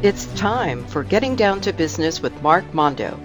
[0.00, 3.18] It's time for Getting Down to Business with Mark Mondo.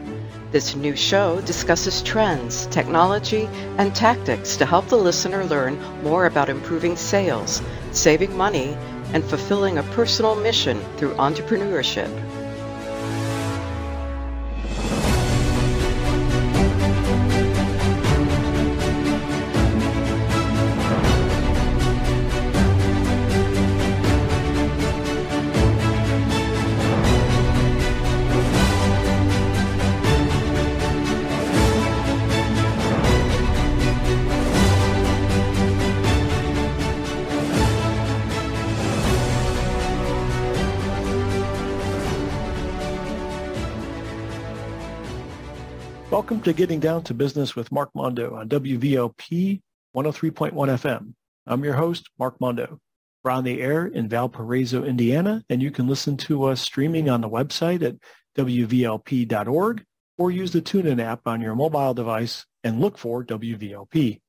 [0.49, 3.47] This new show discusses trends, technology,
[3.77, 7.61] and tactics to help the listener learn more about improving sales,
[7.91, 8.75] saving money,
[9.14, 12.09] and fulfilling a personal mission through entrepreneurship.
[46.44, 49.61] To Getting Down to Business with Mark Mondo on WVLP
[49.95, 51.14] 103.1 FM.
[51.48, 52.80] I'm your host, Mark Mondo.
[53.23, 57.22] We're on the air in Valparaiso, Indiana, and you can listen to us streaming on
[57.22, 57.95] the website at
[58.38, 59.86] WVLP.org
[60.17, 64.20] or use the TuneIn app on your mobile device and look for WVLP.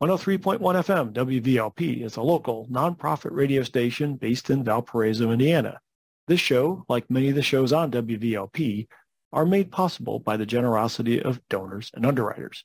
[0.00, 5.80] 103.1 FM WVLP is a local nonprofit radio station based in Valparaiso, Indiana.
[6.28, 8.86] This show, like many of the shows on WVLP,
[9.32, 12.64] are made possible by the generosity of donors and underwriters.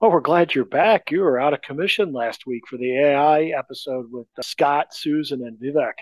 [0.00, 1.10] Well, we're glad you're back.
[1.10, 5.46] You were out of commission last week for the AI episode with uh, Scott, Susan,
[5.46, 5.92] and Vivek.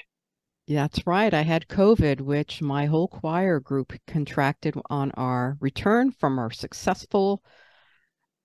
[0.67, 1.35] That's right.
[1.35, 7.43] I had COVID, which my whole choir group contracted on our return from our successful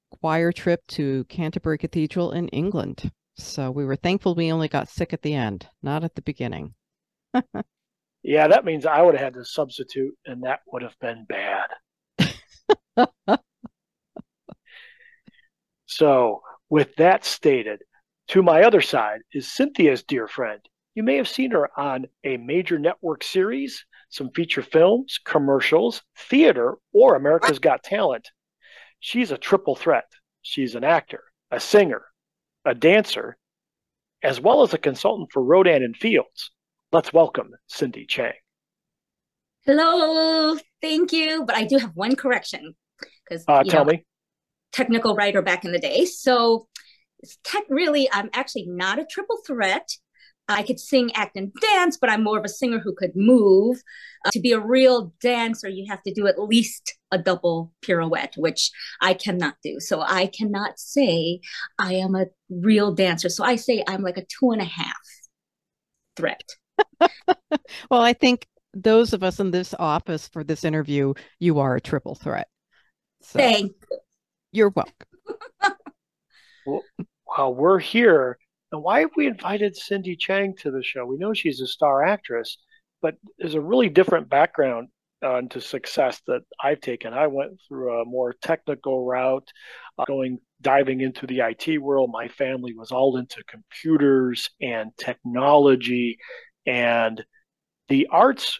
[0.09, 3.11] choir trip to Canterbury Cathedral in England.
[3.37, 6.73] So we were thankful we only got sick at the end, not at the beginning.
[8.23, 11.67] yeah, that means I would have had to substitute, and that would have been bad.
[15.85, 17.81] so, with that stated,
[18.29, 20.61] to my other side is Cynthia's dear friend.
[20.95, 26.75] You may have seen her on a major network series, some feature films, commercials, theater,
[26.93, 28.29] or America's Got Talent.
[29.01, 30.05] She's a triple threat.
[30.41, 32.05] She's an actor, a singer,
[32.65, 33.37] a dancer,
[34.23, 36.51] as well as a consultant for Rodan and Fields.
[36.91, 38.33] Let's welcome Cindy Chang.
[39.65, 41.45] Hello, thank you.
[41.45, 42.75] But I do have one correction
[43.27, 44.05] because uh, tell know, me,
[44.71, 46.05] technical writer back in the day.
[46.05, 46.67] So,
[47.43, 49.89] tech really, I'm actually not a triple threat.
[50.47, 53.81] I could sing, act, and dance, but I'm more of a singer who could move.
[54.25, 58.35] Uh, to be a real dancer, you have to do at least a double pirouette,
[58.37, 58.71] which
[59.01, 59.79] I cannot do.
[59.79, 61.39] So I cannot say
[61.79, 63.29] I am a real dancer.
[63.29, 64.93] So I say I'm like a two and a half
[66.15, 66.43] threat.
[67.89, 71.81] well, I think those of us in this office for this interview, you are a
[71.81, 72.47] triple threat.
[73.21, 73.99] So Thank you.
[74.51, 74.93] You're welcome.
[76.65, 76.83] well,
[77.23, 78.37] while we're here,
[78.75, 81.05] and why have we invited Cindy Chang to the show?
[81.05, 82.57] We know she's a star actress,
[83.01, 84.89] but there's a really different background
[85.21, 87.13] uh, to success that I've taken.
[87.13, 89.47] I went through a more technical route,
[89.97, 92.09] uh, going diving into the IT world.
[92.11, 96.17] My family was all into computers and technology,
[96.65, 97.23] and
[97.87, 98.59] the arts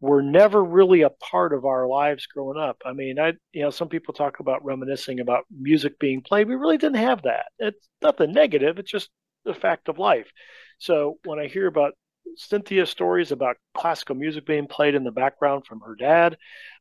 [0.00, 2.76] were never really a part of our lives growing up.
[2.84, 6.48] I mean, I you know, some people talk about reminiscing about music being played.
[6.48, 7.46] We really didn't have that.
[7.60, 8.80] It's nothing negative.
[8.80, 9.10] It's just
[9.44, 10.30] the fact of life.
[10.78, 11.92] So when I hear about
[12.36, 16.36] Cynthia's stories about classical music being played in the background from her dad,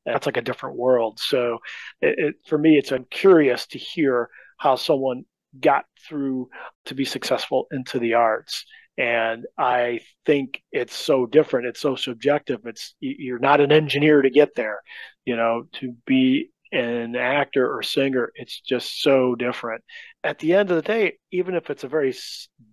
[0.06, 1.19] that's like a different world.
[1.19, 1.60] So
[2.01, 5.25] it, it, for me, it's I'm curious to hear how someone
[5.60, 6.50] got through
[6.86, 8.66] to be successful into the arts
[8.98, 14.30] and i think it's so different it's so subjective it's you're not an engineer to
[14.30, 14.80] get there
[15.25, 19.83] you know to be an actor or singer it's just so different
[20.23, 22.13] at the end of the day even if it's a very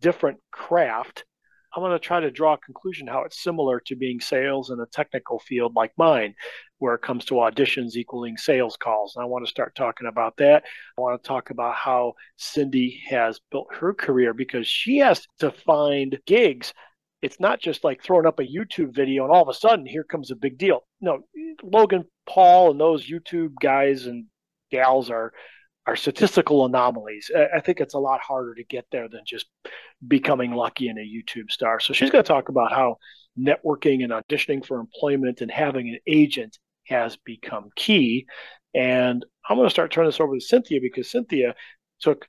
[0.00, 1.24] different craft
[1.74, 4.80] I'm going to try to draw a conclusion how it's similar to being sales in
[4.80, 6.34] a technical field like mine,
[6.78, 9.14] where it comes to auditions equaling sales calls.
[9.14, 10.64] And I want to start talking about that.
[10.98, 15.52] I want to talk about how Cindy has built her career because she has to
[15.52, 16.72] find gigs.
[17.22, 20.04] It's not just like throwing up a YouTube video and all of a sudden here
[20.04, 20.80] comes a big deal.
[21.00, 21.20] No,
[21.62, 24.26] Logan Paul and those YouTube guys and
[24.70, 25.32] gals are
[25.86, 27.30] are statistical anomalies.
[27.34, 29.46] I think it's a lot harder to get there than just
[30.06, 31.80] becoming lucky in a YouTube star.
[31.80, 32.98] So she's going to talk about how
[33.36, 38.26] networking and auditioning for employment and having an agent has become key.
[38.74, 41.54] And I'm going to start turning this over to Cynthia because Cynthia
[42.00, 42.28] took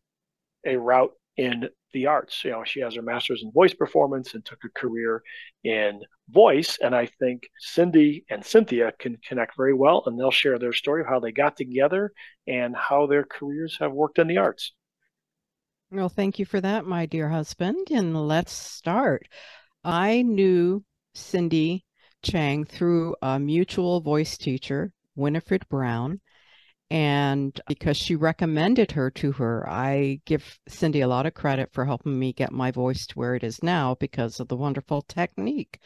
[0.66, 2.44] a route in the arts.
[2.44, 5.22] You know, she has her master's in voice performance and took a career
[5.64, 6.78] in voice.
[6.82, 11.02] And I think Cindy and Cynthia can connect very well, and they'll share their story
[11.02, 12.12] of how they got together
[12.48, 14.74] and how their careers have worked in the arts.
[15.92, 17.90] Well, thank you for that, my dear husband.
[17.92, 19.28] And let's start.
[19.84, 20.84] I knew
[21.14, 21.86] Cindy
[22.24, 26.22] Chang through a mutual voice teacher, Winifred Brown.
[26.92, 31.86] And because she recommended her to her, I give Cindy a lot of credit for
[31.86, 35.80] helping me get my voice to where it is now because of the wonderful technique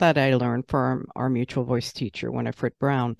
[0.00, 3.16] that I learned from our mutual voice teacher, Winifred Brown.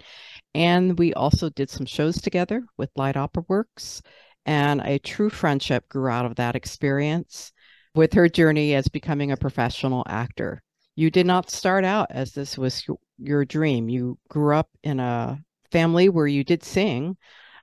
[0.52, 4.02] And we also did some shows together with Light Opera Works,
[4.44, 7.52] and a true friendship grew out of that experience
[7.94, 10.60] with her journey as becoming a professional actor.
[10.96, 12.84] You did not start out as this was
[13.16, 13.88] your dream.
[13.88, 15.38] You grew up in a
[15.70, 17.16] family where you did sing,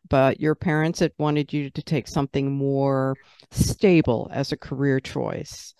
[0.09, 3.15] but your parents had wanted you to take something more
[3.51, 5.73] stable as a career choice.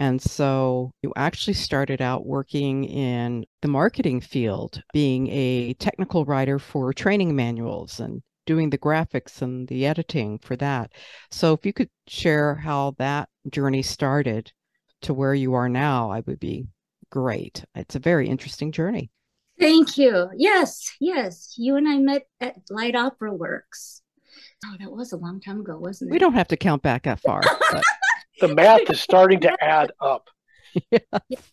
[0.00, 6.58] And so you actually started out working in the marketing field, being a technical writer
[6.58, 10.92] for training manuals and doing the graphics and the editing for that.
[11.30, 14.52] So if you could share how that journey started
[15.02, 16.66] to where you are now, I would be
[17.10, 17.64] great.
[17.74, 19.10] It's a very interesting journey.
[19.58, 20.28] Thank you.
[20.36, 21.54] Yes, yes.
[21.56, 24.02] You and I met at Light Opera Works.
[24.64, 26.12] Oh, that was a long time ago, wasn't it?
[26.12, 27.42] We don't have to count back that far.
[28.40, 30.28] The math is starting to add up.
[30.90, 30.98] yeah.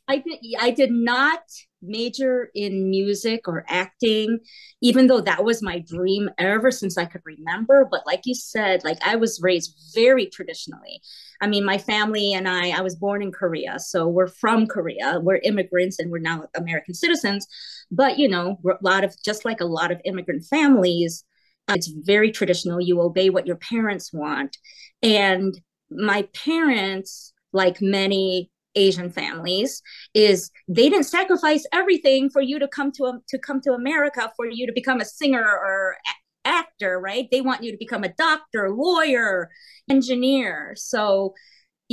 [0.07, 0.39] I did.
[0.59, 1.41] I did not
[1.87, 4.39] major in music or acting,
[4.81, 7.87] even though that was my dream ever since I could remember.
[7.89, 11.01] But like you said, like I was raised very traditionally.
[11.41, 13.79] I mean, my family and I, I was born in Korea.
[13.79, 15.19] So we're from Korea.
[15.21, 17.45] We're immigrants and we're now American citizens.
[17.91, 21.23] But, you know, a lot of, just like a lot of immigrant families,
[21.67, 22.79] uh, it's very traditional.
[22.79, 24.57] You obey what your parents want.
[25.03, 29.81] And my parents, like many Asian families
[30.13, 34.45] is they didn't sacrifice everything for you to come to to come to America for
[34.45, 37.27] you to become a singer or a- actor, right?
[37.31, 39.49] They want you to become a doctor, lawyer,
[39.89, 40.73] engineer.
[40.77, 41.33] So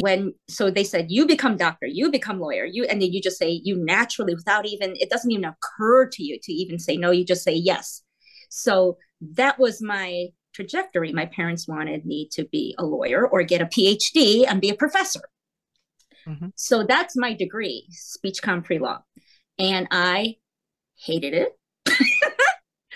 [0.01, 3.39] when so they said you become doctor, you become lawyer, you and then you just
[3.39, 7.11] say you naturally without even it doesn't even occur to you to even say no,
[7.11, 8.03] you just say yes.
[8.49, 11.13] So that was my trajectory.
[11.13, 14.75] My parents wanted me to be a lawyer or get a PhD and be a
[14.75, 15.23] professor.
[16.27, 16.49] Mm-hmm.
[16.55, 19.01] So that's my degree, speech com pre law.
[19.59, 20.37] And I
[20.97, 21.53] hated it.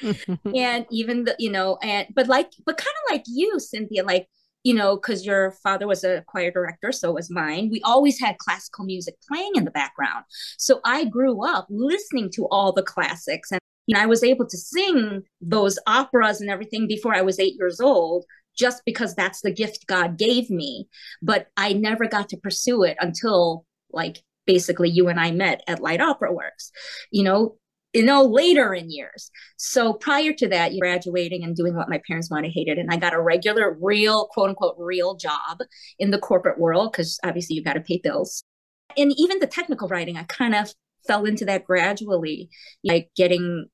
[0.54, 4.26] and even the, you know, and but like, but kind of like you, Cynthia, like,
[4.64, 7.68] you know, because your father was a choir director, so was mine.
[7.70, 10.24] We always had classical music playing in the background.
[10.58, 14.46] So I grew up listening to all the classics and you know, I was able
[14.46, 18.24] to sing those operas and everything before I was eight years old
[18.56, 20.88] just because that's the gift God gave me.
[21.22, 25.80] But I never got to pursue it until like basically you and I met at
[25.80, 26.70] Light Opera Works,
[27.10, 27.56] you know,
[27.92, 29.30] you know, later in years.
[29.56, 32.96] So prior to that, you graduating and doing what my parents wanted, hated, and I
[32.96, 35.60] got a regular, real, quote unquote, real job
[35.98, 38.44] in the corporate world because obviously you got to pay bills.
[38.96, 40.72] And even the technical writing, I kind of
[41.06, 42.50] fell into that gradually,
[42.84, 43.66] like getting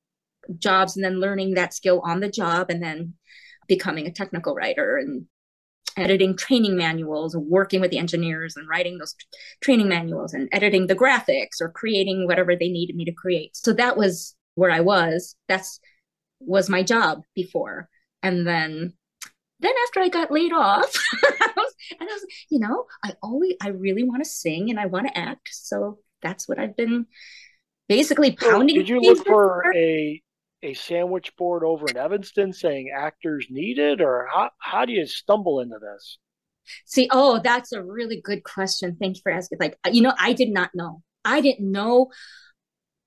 [0.59, 3.15] jobs and then learning that skill on the job and then
[3.75, 5.25] becoming a technical writer and
[5.97, 9.14] editing training manuals, working with the engineers and writing those
[9.62, 13.57] training manuals and editing the graphics or creating whatever they needed me to create.
[13.57, 15.37] So that was where I was.
[15.49, 15.81] That's
[16.41, 17.88] was my job before.
[18.23, 18.93] And then
[19.61, 20.93] then after I got laid off,
[21.25, 24.79] I was, and I was, you know, I always, I really want to sing and
[24.79, 25.50] I want to act.
[25.52, 27.07] So that's what I've been
[27.88, 28.76] basically pounding.
[28.76, 30.21] So did you look for a
[30.62, 35.61] a sandwich board over in Evanston saying actors needed, or how how do you stumble
[35.61, 36.19] into this?
[36.87, 38.97] See, oh, that's a really good question.
[39.00, 39.59] Thank you for asking.
[39.61, 41.02] Like, you know, I did not know.
[41.25, 42.11] I didn't know.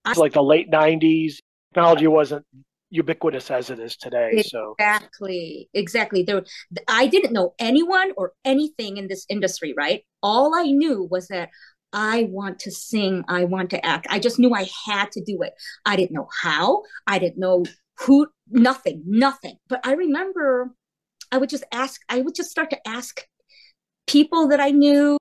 [0.07, 1.35] It's like the late '90s.
[1.73, 2.45] Technology wasn't
[2.89, 4.31] ubiquitous as it is today.
[4.33, 6.23] Exactly, so exactly, exactly.
[6.23, 6.43] There,
[6.87, 9.73] I didn't know anyone or anything in this industry.
[9.75, 10.03] Right.
[10.21, 11.49] All I knew was that
[11.95, 13.23] I want to sing.
[13.29, 14.05] I want to act.
[14.09, 15.53] I just knew I had to do it.
[15.85, 16.83] I didn't know how.
[17.07, 17.63] I didn't know
[17.99, 18.27] who.
[18.51, 19.01] Nothing.
[19.07, 19.55] Nothing.
[19.69, 20.71] But I remember,
[21.31, 22.01] I would just ask.
[22.09, 23.25] I would just start to ask
[24.07, 25.17] people that I knew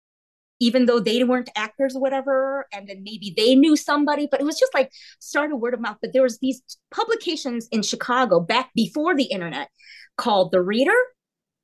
[0.60, 4.44] even though they weren't actors or whatever and then maybe they knew somebody but it
[4.44, 8.70] was just like started word of mouth but there was these publications in chicago back
[8.74, 9.68] before the internet
[10.16, 10.94] called the reader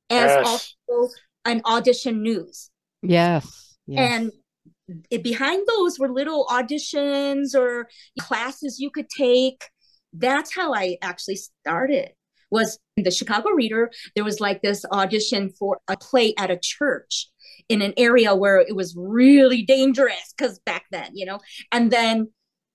[0.09, 0.45] as yes.
[0.45, 1.13] also
[1.45, 2.69] an audition news
[3.01, 4.11] yes, yes.
[4.11, 4.31] and
[5.09, 7.87] it, behind those were little auditions or
[8.19, 9.63] classes you could take.
[10.13, 12.11] That's how i actually started
[12.51, 13.89] was in the chicago reader.
[14.13, 17.29] There was like this audition for a play at a church
[17.69, 21.39] in an area where it was really dangerous because back then, you know,
[21.71, 22.29] and then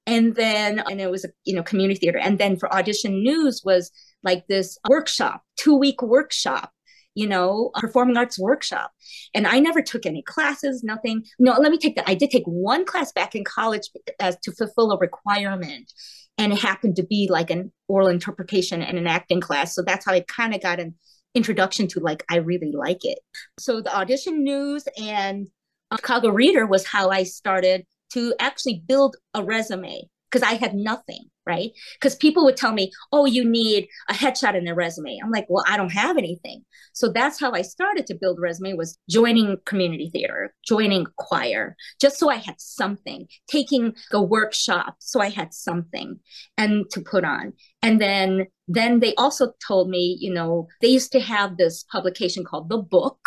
[0.07, 2.19] and then and it was a you know community theater.
[2.19, 3.91] And then for audition news was
[4.23, 6.73] like this workshop two week workshop
[7.17, 8.93] you know performing arts workshop.
[9.35, 11.25] And i never took any classes nothing.
[11.39, 12.09] No let me take that.
[12.09, 13.89] I did take one class back in college
[14.21, 15.93] as to fulfill a requirement.
[16.39, 19.75] And it happened to be like an oral interpretation and an acting class.
[19.75, 20.95] So that's how i kind of got an
[21.35, 23.19] introduction to like I really like it.
[23.59, 25.49] So the audition news and
[25.91, 30.75] uh, Chicago Reader was how I started to actually build a resume because I had
[30.75, 31.71] nothing, right?
[31.95, 35.19] Because people would tell me, oh, you need a headshot in a resume.
[35.23, 36.65] I'm like, well, I don't have anything.
[36.93, 42.19] So that's how I started to build resume was joining community theater, joining choir, just
[42.19, 46.19] so I had something, taking a workshop so I had something
[46.59, 47.53] and to put on.
[47.83, 52.45] And then then they also told me, you know, they used to have this publication
[52.45, 53.19] called The Book,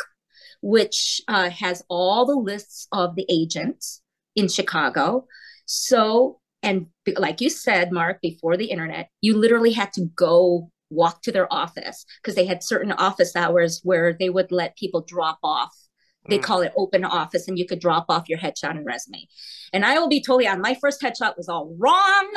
[0.62, 4.02] which uh, has all the lists of the agents
[4.36, 5.28] in Chicago.
[5.66, 6.88] So and
[7.18, 11.52] like you said, Mark, before the internet, you literally had to go walk to their
[11.54, 15.76] office because they had certain office hours where they would let people drop off
[16.28, 16.44] they mm.
[16.44, 19.28] call it open office, and you could drop off your headshot and resume.
[19.72, 20.62] And I will be totally on.
[20.62, 22.30] My first headshot was all wrong.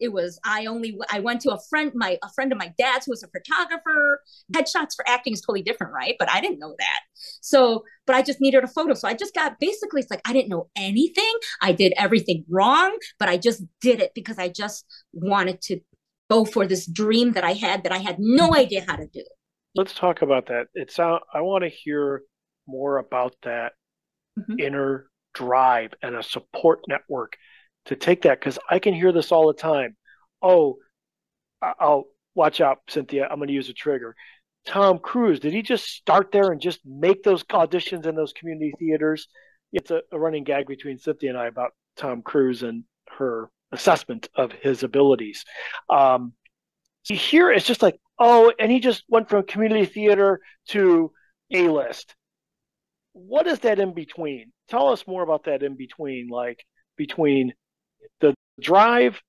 [0.00, 3.06] It was I only I went to a friend, my a friend of my dad's
[3.06, 4.22] who was a photographer.
[4.54, 6.16] Headshots for acting is totally different, right?
[6.18, 7.00] But I didn't know that.
[7.40, 8.94] So, but I just needed a photo.
[8.94, 11.32] So I just got basically it's like I didn't know anything.
[11.62, 15.80] I did everything wrong, but I just did it because I just wanted to
[16.30, 19.24] go for this dream that I had that I had no idea how to do.
[19.74, 20.66] Let's talk about that.
[20.74, 22.22] It's uh, I want to hear
[22.68, 23.72] more about that
[24.38, 24.60] mm-hmm.
[24.60, 27.36] inner drive and a support network
[27.86, 29.96] to take that because I can hear this all the time.
[30.42, 30.76] Oh,
[31.62, 33.26] I'll watch out, Cynthia.
[33.28, 34.14] I'm going to use a trigger.
[34.66, 38.72] Tom Cruise, did he just start there and just make those auditions in those community
[38.78, 39.26] theaters?
[39.72, 42.84] It's a, a running gag between Cynthia and I about Tom Cruise and
[43.16, 45.44] her assessment of his abilities.
[45.88, 46.34] Um,
[47.04, 51.12] here it's just like, oh, and he just went from community theater to
[51.52, 52.14] A list
[53.12, 54.52] what is that in between?
[54.68, 56.64] Tell us more about that in between, like
[56.96, 57.52] between
[58.20, 59.20] the drive,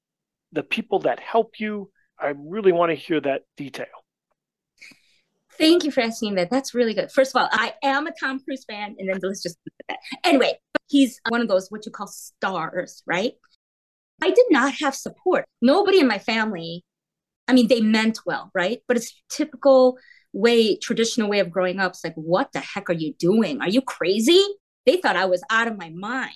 [0.52, 1.90] the people that help you.
[2.20, 3.86] I really want to hear that detail.
[5.58, 6.50] Thank you for asking that.
[6.50, 7.12] That's really good.
[7.12, 9.58] First of all, I am a Tom Cruise fan, and then let's just
[10.24, 10.58] anyway.
[10.88, 13.34] He's one of those what you call stars, right?
[14.24, 15.46] I did not have support.
[15.62, 16.84] Nobody in my family.
[17.48, 18.80] I mean, they meant well, right?
[18.88, 19.98] But it's typical
[20.34, 21.92] way traditional way of growing up.
[21.92, 23.62] It's like what the heck are you doing?
[23.62, 24.44] Are you crazy?
[24.86, 26.34] They thought i was out of my mind.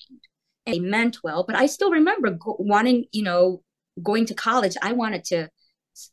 [0.65, 3.61] And they meant well but i still remember go- wanting you know
[4.01, 4.75] going to college.
[4.81, 5.49] I wanted to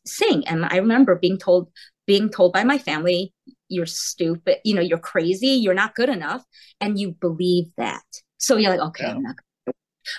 [0.04, 0.46] sing.
[0.46, 1.70] And i remember being told
[2.06, 3.32] being told by my family
[3.68, 4.58] you're stupid.
[4.64, 5.48] You know you're crazy.
[5.48, 6.44] You're not good enough.
[6.80, 8.02] And you believe that.
[8.38, 9.14] So you're like okay yeah.
[9.14, 9.36] i'm not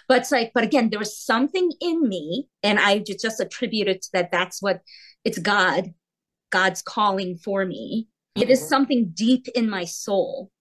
[0.07, 4.09] but it's like but again there was something in me and i just attributed to
[4.13, 4.31] that.
[4.31, 4.81] That's what
[5.25, 5.93] it's god
[6.51, 8.07] God's calling for me.
[8.35, 8.67] It is mm-hmm.
[8.67, 10.51] something deep in my soul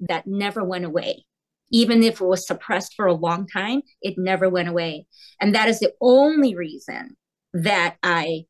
[0.00, 1.24] that never went away.
[1.70, 5.06] Even if it was suppressed for a long time, it never went away.
[5.40, 7.16] And that is the only reason
[7.52, 8.44] that I,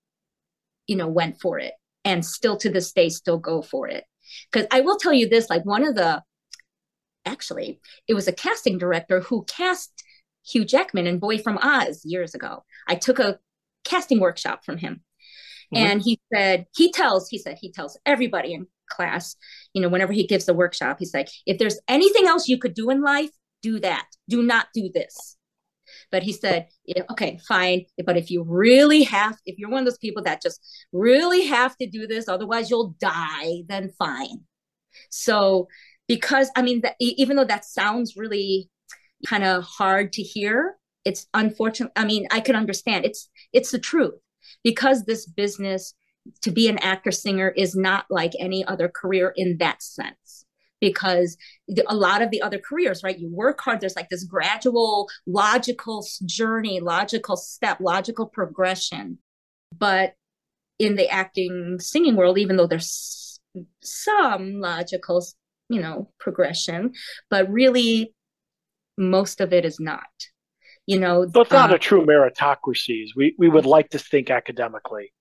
[0.86, 4.04] you know, went for it and still to this day, still go for it.
[4.50, 6.22] Because I will tell you this like, one of the,
[7.24, 9.92] actually, it was a casting director who cast
[10.46, 12.64] Hugh Jackman in Boy from Oz years ago.
[12.86, 13.38] I took a
[13.84, 15.02] casting workshop from him.
[15.74, 15.86] Mm-hmm.
[15.86, 19.36] And he said, he tells, he said, he tells everybody in class,
[19.74, 22.74] you know, whenever he gives the workshop, he's like, if there's anything else you could
[22.74, 23.30] do in life,
[23.62, 24.06] do that.
[24.28, 25.36] Do not do this.
[26.10, 27.84] But he said, yeah, okay, fine.
[28.04, 30.60] But if you really have, if you're one of those people that just
[30.92, 34.44] really have to do this, otherwise you'll die, then fine.
[35.10, 35.68] So,
[36.06, 38.70] because I mean, even though that sounds really
[39.26, 41.92] kind of hard to hear, it's unfortunate.
[41.96, 43.04] I mean, I can understand.
[43.04, 44.14] It's it's the truth
[44.64, 45.94] because this business
[46.42, 50.44] to be an actor singer is not like any other career in that sense.
[50.80, 51.36] Because
[51.88, 56.06] a lot of the other careers right you work hard there's like this gradual logical
[56.24, 59.18] journey logical step logical progression.
[59.76, 60.14] But
[60.78, 63.40] in the acting singing world even though there's
[63.82, 65.24] some logical
[65.68, 66.92] you know progression
[67.30, 68.14] but really
[68.96, 70.06] most of it is not
[70.88, 74.30] you know so it's not a um, true meritocracy we we would like to think
[74.30, 75.12] academically.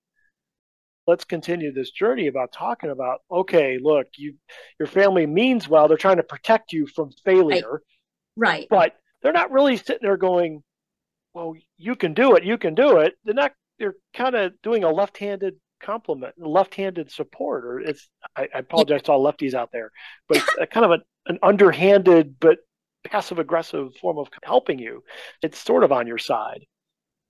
[1.06, 4.34] Let's continue this journey about talking about okay look you
[4.78, 7.82] your family means well they're trying to protect you from failure.
[8.34, 8.66] Right, right.
[8.70, 10.62] but they're not really sitting there going
[11.34, 13.14] well you can do it you can do it.
[13.24, 18.58] They're not they're kind of doing a left-handed compliment left-handed support or it's i, I
[18.58, 19.92] apologize to all lefties out there
[20.28, 22.58] but it's kind of a, an underhanded but
[23.10, 25.02] passive aggressive form of helping you
[25.42, 26.64] it's sort of on your side.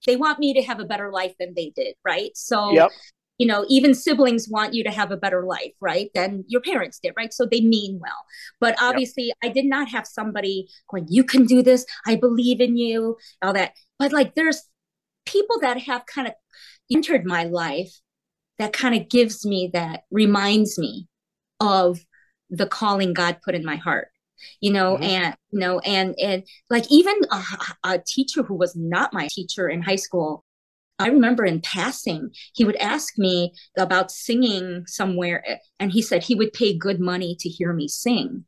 [0.06, 2.30] They want me to have a better life than they did right?
[2.34, 2.90] So yep.
[3.38, 6.98] you know even siblings want you to have a better life right than your parents
[7.02, 7.32] did right?
[7.32, 8.24] So they mean well.
[8.60, 9.36] But obviously yep.
[9.44, 11.86] i did not have somebody going you can do this.
[12.06, 13.72] I believe in you all that.
[13.98, 14.62] But like there's
[15.26, 16.34] people that have kind of
[16.90, 17.92] entered my life
[18.58, 21.06] that kind of gives me that reminds me
[21.60, 21.98] of
[22.50, 24.08] the calling god put in my heart
[24.60, 25.04] you know mm-hmm.
[25.04, 27.42] and you know and and like even a,
[27.84, 30.44] a teacher who was not my teacher in high school
[30.98, 36.34] I remember in passing, he would ask me about singing somewhere, and he said he
[36.34, 38.44] would pay good money to hear me sing.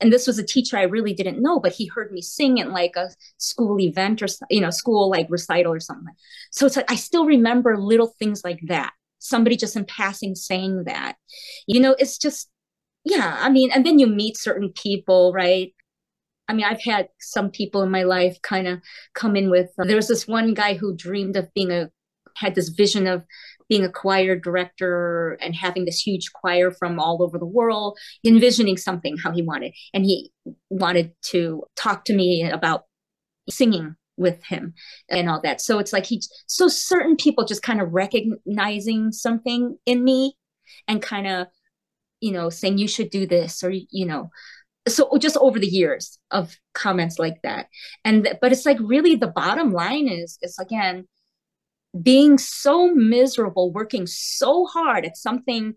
[0.00, 2.72] And this was a teacher I really didn't know, but he heard me sing in
[2.72, 6.14] like a school event or you know, school like recital or something.
[6.50, 8.92] So it's like I still remember little things like that.
[9.20, 11.16] Somebody just in passing saying that.
[11.68, 12.48] You know, it's just
[13.04, 15.72] yeah, I mean, and then you meet certain people, right?
[16.48, 18.80] I mean, I've had some people in my life kind of
[19.14, 19.70] come in with.
[19.78, 21.90] Uh, there was this one guy who dreamed of being a,
[22.36, 23.24] had this vision of
[23.68, 28.76] being a choir director and having this huge choir from all over the world, envisioning
[28.76, 29.72] something how he wanted.
[29.94, 30.30] And he
[30.68, 32.84] wanted to talk to me about
[33.48, 34.74] singing with him
[35.08, 35.60] and all that.
[35.60, 40.34] So it's like he, so certain people just kind of recognizing something in me
[40.86, 41.46] and kind of,
[42.22, 44.30] you know, saying, you should do this or, you know,
[44.88, 47.66] so just over the years of comments like that.
[48.04, 51.06] And but it's like really the bottom line is it's again
[52.00, 55.74] being so miserable working so hard at something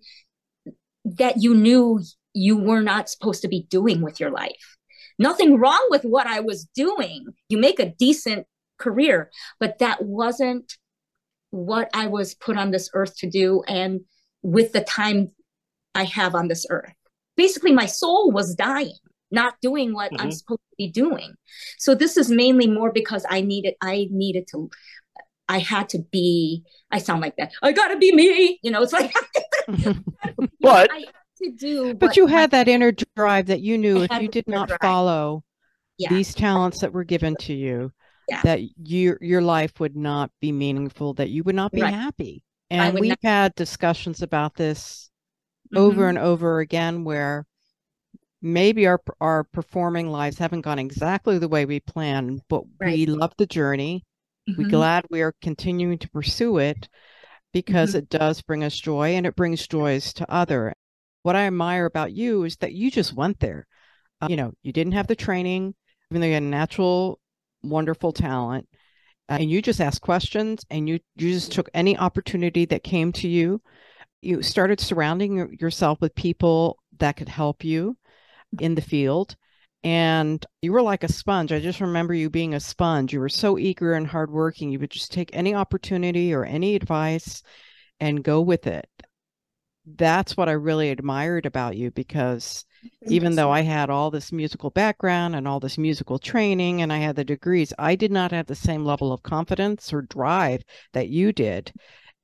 [1.03, 2.01] that you knew
[2.33, 4.77] you were not supposed to be doing with your life.
[5.19, 7.25] Nothing wrong with what i was doing.
[7.49, 9.29] You make a decent career
[9.59, 10.77] but that wasn't
[11.51, 13.61] what i was put on this earth to do.
[13.67, 14.01] And
[14.41, 15.31] with the time
[15.95, 16.93] i have on this earth
[17.35, 18.93] basically my soul was dying
[19.31, 20.21] not doing what mm-hmm.
[20.21, 21.33] i'm supposed to be doing
[21.77, 24.69] so this is mainly more because i needed i needed to
[25.49, 28.93] i had to be i sound like that i gotta be me you know it's
[28.93, 29.13] like
[30.61, 30.89] but
[31.37, 34.67] to do but you had that inner drive that you knew if you did not
[34.67, 34.79] drive.
[34.81, 35.43] follow
[35.97, 36.09] yeah.
[36.09, 37.91] these talents that were given to you
[38.29, 38.41] yeah.
[38.43, 41.93] that your your life would not be meaningful that you would not be right.
[41.93, 45.09] happy and we've not- had discussions about this
[45.65, 45.77] mm-hmm.
[45.77, 47.45] over and over again where
[48.41, 52.93] maybe our our performing lives haven't gone exactly the way we planned but right.
[52.93, 54.03] we love the journey
[54.47, 54.61] mm-hmm.
[54.61, 56.87] we're glad we are continuing to pursue it
[57.53, 57.99] because mm-hmm.
[57.99, 60.73] it does bring us joy and it brings joys to other
[61.23, 63.65] what i admire about you is that you just went there
[64.21, 65.73] uh, you know you didn't have the training
[66.11, 67.19] even though you had natural
[67.63, 68.67] wonderful talent
[69.27, 73.11] uh, and you just asked questions and you you just took any opportunity that came
[73.11, 73.59] to you
[74.21, 77.97] you started surrounding yourself with people that could help you
[78.59, 79.35] in the field
[79.85, 81.51] and you were like a sponge.
[81.51, 83.13] I just remember you being a sponge.
[83.13, 84.71] You were so eager and hardworking.
[84.71, 87.43] You would just take any opportunity or any advice
[87.99, 88.89] and go with it.
[89.85, 92.65] That's what I really admired about you because
[93.07, 96.97] even though I had all this musical background and all this musical training and I
[96.97, 101.09] had the degrees, I did not have the same level of confidence or drive that
[101.09, 101.71] you did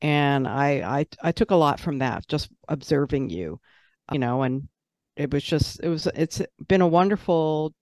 [0.02, 3.60] and I, I I took a lot from that just observing you.
[4.12, 4.70] you know, and
[5.18, 7.74] it was just it was it's been a wonderful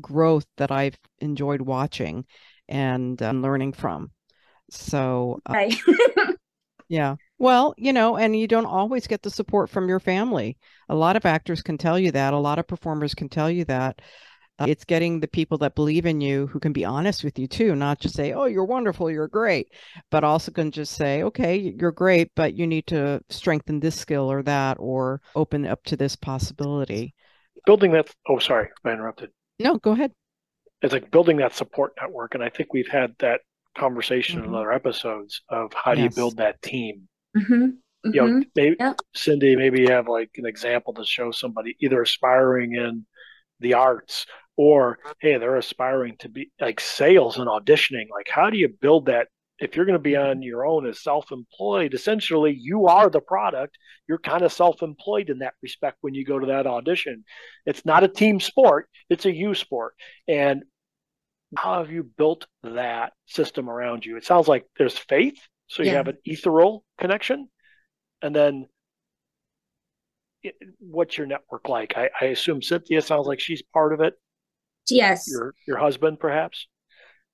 [0.00, 2.26] growth that I've enjoyed watching
[2.68, 4.12] and um, learning from.
[4.70, 5.56] So, uh,
[6.88, 7.16] yeah.
[7.38, 10.56] Well, you know, and you don't always get the support from your family.
[10.88, 12.34] A lot of actors can tell you that.
[12.34, 14.00] A lot of performers can tell you that.
[14.66, 17.74] It's getting the people that believe in you who can be honest with you too,
[17.76, 19.72] not just say, "Oh, you're wonderful, you're great,"
[20.10, 24.30] but also can just say, "Okay, you're great, but you need to strengthen this skill
[24.30, 27.14] or that, or open up to this possibility."
[27.66, 28.10] Building that.
[28.28, 29.30] Oh, sorry, I interrupted.
[29.60, 30.12] No, go ahead.
[30.82, 33.40] It's like building that support network, and I think we've had that
[33.76, 34.48] conversation mm-hmm.
[34.48, 37.08] in other episodes of how do you build that team.
[37.36, 37.66] Mm-hmm.
[38.04, 38.40] You know, mm-hmm.
[38.54, 38.76] maybe
[39.14, 43.04] Cindy, maybe you have like an example to show somebody either aspiring in
[43.60, 44.26] the arts
[44.58, 49.06] or hey they're aspiring to be like sales and auditioning like how do you build
[49.06, 49.28] that?
[49.60, 53.78] If you're going to be on your own as self-employed essentially you are the product.
[54.08, 57.24] You're kind of self-employed in that respect when you go to that audition.
[57.66, 59.94] It's not a team sport it's a you sport.
[60.26, 60.64] And
[61.56, 64.16] how have you built that system around you?
[64.16, 65.96] It sounds like there's faith so you yeah.
[65.96, 67.48] have an ethereal connection.
[68.22, 68.66] And then
[70.78, 71.94] what's your network like?
[71.96, 74.14] I, I assume cynthia sounds like she's part of it
[74.90, 75.26] Yes.
[75.28, 76.66] Your your husband, perhaps.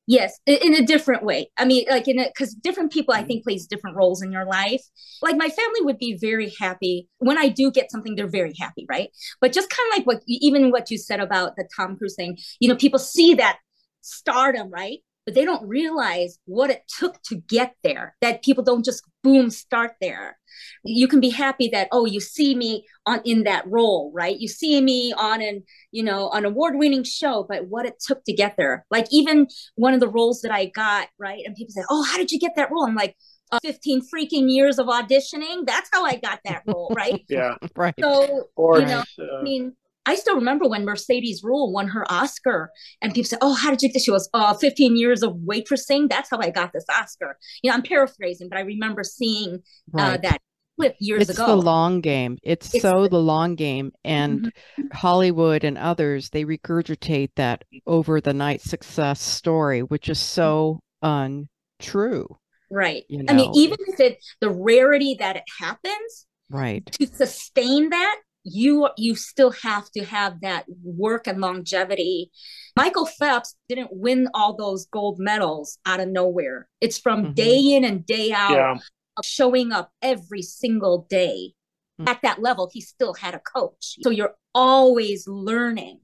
[0.06, 1.50] Yes, in a different way.
[1.56, 3.28] I mean, like in it, because different people, I mm-hmm.
[3.28, 4.82] think, plays different roles in your life.
[5.22, 8.84] Like my family would be very happy when I do get something; they're very happy,
[8.88, 9.08] right?
[9.40, 12.36] But just kind of like what, even what you said about the Tom Cruise thing,
[12.60, 13.58] you know, people see that
[14.02, 14.98] stardom, right?
[15.24, 19.50] But they don't realize what it took to get there that people don't just boom
[19.50, 20.38] start there.
[20.84, 24.38] You can be happy that oh you see me on in that role right?
[24.38, 28.22] You see me on an you know an award winning show but what it took
[28.24, 28.84] to get there.
[28.90, 31.42] Like even one of the roles that i got right?
[31.44, 32.86] And people say oh how did you get that role?
[32.86, 33.16] I'm like
[33.52, 35.66] uh, 15 freaking years of auditioning?
[35.66, 37.24] That's how i got that role right?
[37.28, 37.54] Yeah.
[37.74, 37.94] Right.
[38.00, 39.74] So or, you know uh, i mean
[40.06, 43.82] I still remember when Mercedes Ruehl won her Oscar, and people said, "Oh, how did
[43.82, 46.08] you get this?" She was, "Oh, 15 years of waitressing.
[46.08, 49.58] That's how I got this Oscar." You know, I'm paraphrasing, but I remember seeing uh,
[49.92, 50.14] right.
[50.14, 50.42] uh, that
[50.76, 51.44] clip years it's ago.
[51.44, 52.38] It's the long game.
[52.42, 54.86] It's, it's so the, the long game, and mm-hmm.
[54.92, 62.36] Hollywood and others they regurgitate that over the night success story, which is so untrue.
[62.70, 63.04] Right.
[63.08, 63.32] You know?
[63.32, 68.88] I mean, even if it the rarity that it happens, right, to sustain that you
[68.98, 72.30] you still have to have that work and longevity
[72.76, 77.32] michael phelps didn't win all those gold medals out of nowhere it's from mm-hmm.
[77.32, 78.76] day in and day out yeah.
[79.24, 81.54] showing up every single day
[81.98, 82.06] mm-hmm.
[82.06, 85.98] at that level he still had a coach so you're always learning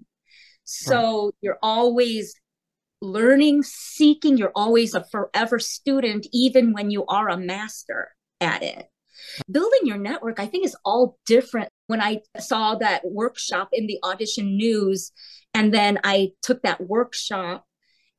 [0.65, 1.35] so right.
[1.43, 2.35] you're always
[3.03, 8.09] learning seeking you're always a forever student even when you are a master
[8.41, 8.87] at it
[9.51, 13.99] building your network i think is all different when I saw that workshop in the
[14.05, 15.11] audition news.
[15.53, 17.67] And then I took that workshop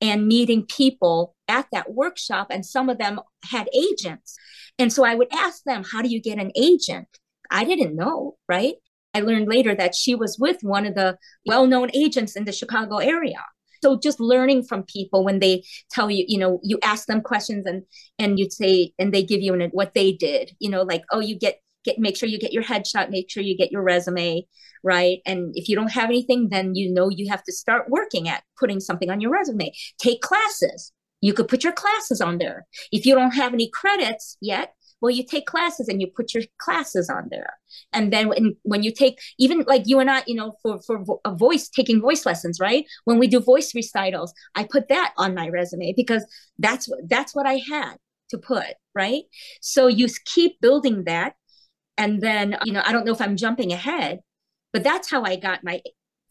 [0.02, 4.36] and meeting people at that workshop, and some of them had agents.
[4.78, 7.08] And so I would ask them, How do you get an agent?
[7.50, 8.76] I didn't know, right?
[9.14, 12.52] I learned later that she was with one of the well known agents in the
[12.52, 13.42] Chicago area.
[13.82, 17.66] So just learning from people when they tell you, you know, you ask them questions
[17.66, 17.84] and
[18.20, 21.20] and you'd say, and they give you an, what they did, you know, like, oh,
[21.20, 24.46] you get get make sure you get your headshot make sure you get your resume
[24.84, 25.20] right?
[25.26, 28.44] And if you don't have anything then you know you have to start working at
[28.60, 29.72] putting something on your resume.
[30.00, 30.92] Take classes.
[31.22, 32.66] You could put your classes on there.
[32.92, 36.44] If you don't have any credits yet well you take classes and you put your
[36.60, 37.54] classes on there.
[37.92, 41.20] And then when, when you take even like you and i you know for for
[41.26, 42.86] a voice taking voice lessons right?
[43.06, 46.24] When we do voice recitals i put that on my resume because
[46.60, 47.96] that's what that's what i had
[48.30, 49.24] to put right?
[49.62, 51.36] So you keep building that
[52.02, 54.22] and then, you know, I don't know if I'm jumping ahead,
[54.74, 55.84] but that's how I got my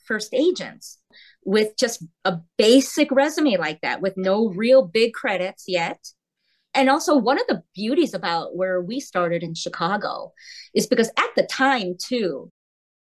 [0.05, 0.99] first agents
[1.45, 6.05] with just a basic resume like that, with no real big credits yet.
[6.75, 10.33] And also, one of the beauties about where we started in Chicago
[10.75, 12.51] is because at the time, too,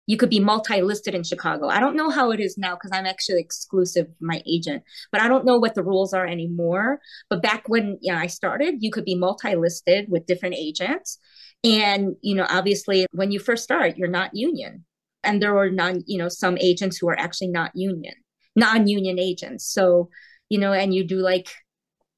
[0.06, 1.68] you could be multi-listed in Chicago.
[1.68, 5.28] I don't know how it is now because I'm actually exclusive my agent, but I
[5.28, 7.00] don't know what the rules are anymore.
[7.30, 11.18] But back when you know, I started, you could be multi-listed with different agents.
[11.62, 14.84] And, you know, obviously when you first start, you're not union.
[15.22, 18.14] And there were non, you know, some agents who are actually not union,
[18.56, 19.66] non-union agents.
[19.66, 20.08] So,
[20.48, 21.50] you know, and you do like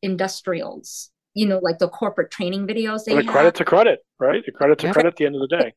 [0.02, 3.32] industrials, you know, like the corporate training videos they the have.
[3.32, 4.44] credit to credit, right?
[4.46, 4.92] The credit to yeah.
[4.92, 5.72] credit at the end of the day.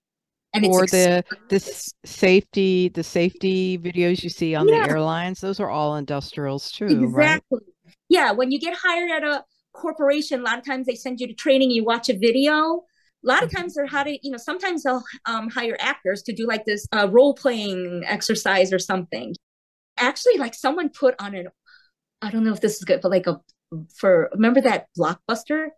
[0.53, 1.59] And or the the
[2.05, 4.85] safety the safety videos you see on yeah.
[4.85, 7.25] the airlines those are all industrials too right?
[7.25, 7.95] exactly right?
[8.07, 11.27] yeah when you get hired at a corporation a lot of times they send you
[11.27, 12.85] to training you watch a video
[13.27, 16.47] lot of times they're how to, you know, sometimes they'll um, hire actors to do
[16.47, 19.35] like this uh, role playing exercise or something.
[19.97, 21.47] Actually, like someone put on an,
[22.21, 23.39] I don't know if this is good, but like a
[23.97, 25.69] for remember that blockbuster?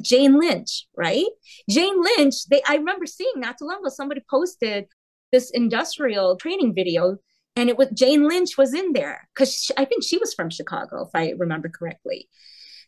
[0.00, 1.26] Jane lynch right?
[1.68, 4.86] Jane lynch they i remember seeing not too long ago somebody posted
[5.32, 7.16] this industrial training video
[7.56, 11.04] and it was jane lynch was in there because i think she was from chicago
[11.04, 12.28] if i remember correctly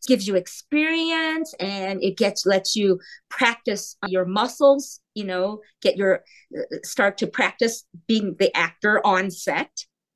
[0.06, 6.22] gives you experience and it gets lets you practice your muscles you know get your
[6.56, 9.70] uh, start to practice being the actor on set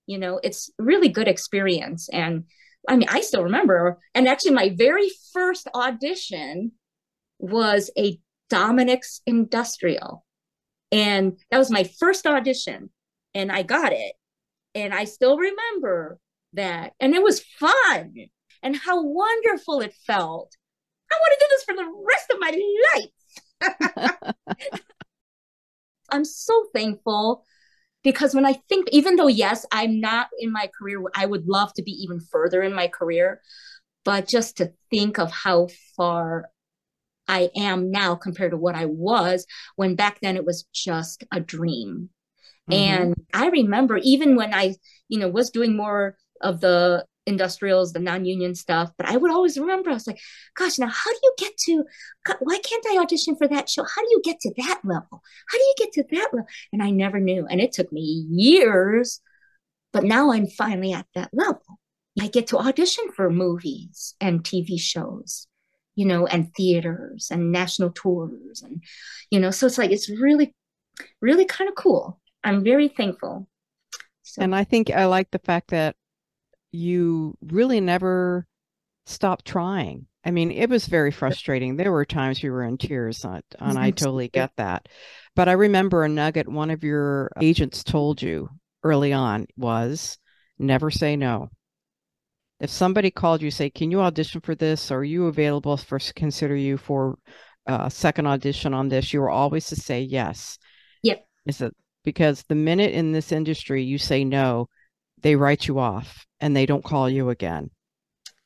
[0.06, 2.44] you know it's really good experience and
[2.88, 3.98] I mean, I still remember.
[4.14, 6.72] And actually, my very first audition
[7.38, 8.18] was a
[8.50, 10.24] Dominick's Industrial.
[10.90, 12.90] And that was my first audition.
[13.34, 14.12] And I got it.
[14.74, 16.18] And I still remember
[16.54, 16.92] that.
[17.00, 18.14] And it was fun
[18.62, 20.56] and how wonderful it felt.
[21.10, 22.52] I want to do this for the rest of my
[22.94, 24.34] life.
[26.10, 27.44] I'm so thankful
[28.02, 31.72] because when I think, even though, yes, I'm not in my career, I would love
[31.74, 33.40] to be even further in my career,
[34.04, 36.50] but just to think of how far
[37.28, 39.46] I am now compared to what I was
[39.76, 42.10] when back then it was just a dream.
[42.70, 42.72] Mm-hmm.
[42.72, 44.74] And I remember even when I,
[45.08, 48.90] you know, was doing more of the industrials, the non-union stuff.
[48.96, 50.20] But I would always remember, I was like,
[50.54, 51.84] gosh, now how do you get to,
[52.40, 53.84] why can't I audition for that show?
[53.84, 55.22] How do you get to that level?
[55.48, 56.46] How do you get to that level?
[56.72, 57.46] And I never knew.
[57.46, 59.20] And it took me years,
[59.92, 61.78] but now I'm finally at that level.
[62.20, 65.46] I get to audition for movies and TV shows,
[65.94, 68.62] you know, and theaters and national tours.
[68.62, 68.82] And,
[69.30, 70.54] you know, so it's like, it's really,
[71.20, 72.20] really kind of cool.
[72.44, 73.48] I'm very thankful.
[74.24, 74.42] So.
[74.42, 75.96] And I think I like the fact that
[76.72, 78.46] you really never
[79.06, 80.06] stopped trying.
[80.24, 81.76] I mean, it was very frustrating.
[81.76, 83.96] There were times we were in tears, uh, and I mm-hmm.
[83.96, 84.88] totally get that.
[85.34, 88.48] But I remember a nugget one of your agents told you
[88.84, 90.18] early on was
[90.58, 91.50] never say no.
[92.60, 94.92] If somebody called you, say, "Can you audition for this?
[94.92, 97.18] Are you available for consider you for
[97.66, 100.58] a second audition on this?" You were always to say yes.
[101.02, 101.26] Yep.
[101.46, 104.68] Is it because the minute in this industry you say no,
[105.22, 107.70] they write you off and they don't call you again.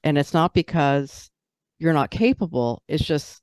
[0.04, 1.30] And it's not because
[1.78, 3.42] you're not capable, it's just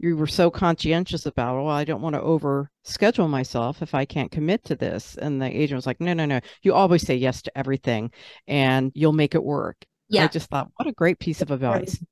[0.00, 4.04] you were so conscientious about, well, I don't want to over schedule myself if I
[4.04, 5.16] can't commit to this.
[5.16, 8.12] And the agent was like, no, no, no, you always say yes to everything
[8.46, 9.76] and you'll make it work.
[10.08, 10.24] Yeah.
[10.24, 12.02] I just thought, what a great piece of advice.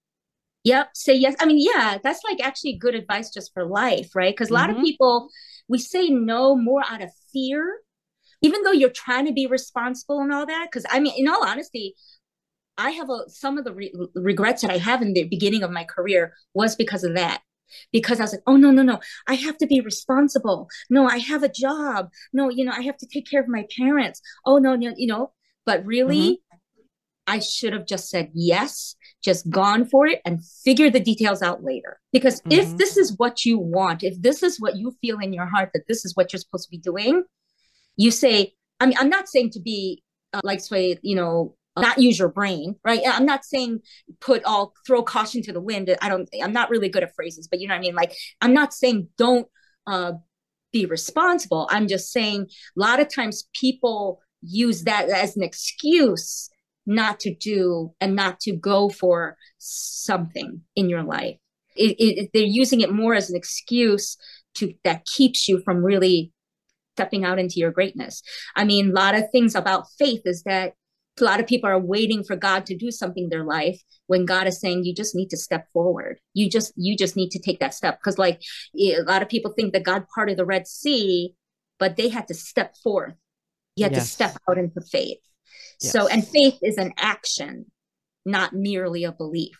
[0.64, 0.88] Yep.
[0.94, 1.36] Say yes.
[1.40, 4.34] I mean, yeah, that's like actually good advice just for life, right?
[4.34, 4.80] Because a lot mm-hmm.
[4.80, 5.28] of people,
[5.68, 7.78] we say no more out of fear
[8.42, 11.44] even though you're trying to be responsible and all that because i mean in all
[11.44, 11.94] honesty
[12.78, 15.70] i have a, some of the re- regrets that i have in the beginning of
[15.70, 17.42] my career was because of that.
[17.92, 20.68] Because i was like oh no no no i have to be responsible.
[20.88, 22.10] No i have a job.
[22.32, 24.20] No you know i have to take care of my parents.
[24.44, 25.32] Oh no no you know
[25.64, 27.34] but really mm-hmm.
[27.34, 28.94] i should have just said yes
[29.24, 31.98] just gone for it and figure the details out later.
[32.12, 32.52] Because mm-hmm.
[32.52, 35.70] if this is what you want if this is what you feel in your heart
[35.74, 37.24] that this is what you're supposed to be doing
[37.96, 41.98] you say, I mean, I'm not saying to be uh, like say, you know, not
[41.98, 43.00] use your brain, right?
[43.06, 43.80] I'm not saying
[44.20, 45.94] put all throw caution to the wind.
[46.00, 46.28] I don't.
[46.42, 47.94] I'm not really good at phrases, but you know what I mean.
[47.94, 49.46] Like I'm not saying don't
[49.86, 50.12] uh,
[50.72, 51.68] be responsible.
[51.70, 56.50] I'm just saying a lot of times people use that as an excuse
[56.86, 61.36] not to do and not to go for something in your life.
[61.74, 64.16] It, it, they're using it more as an excuse
[64.54, 66.32] to that keeps you from really
[66.96, 68.22] stepping out into your greatness.
[68.54, 70.72] I mean, a lot of things about faith is that
[71.20, 74.24] a lot of people are waiting for God to do something in their life when
[74.24, 76.18] God is saying you just need to step forward.
[76.32, 78.40] You just you just need to take that step because like
[78.78, 81.34] a lot of people think that God parted the Red Sea,
[81.78, 83.14] but they had to step forth.
[83.76, 84.04] You had yes.
[84.04, 85.18] to step out into faith.
[85.82, 85.92] Yes.
[85.92, 87.66] So and faith is an action,
[88.24, 89.58] not merely a belief.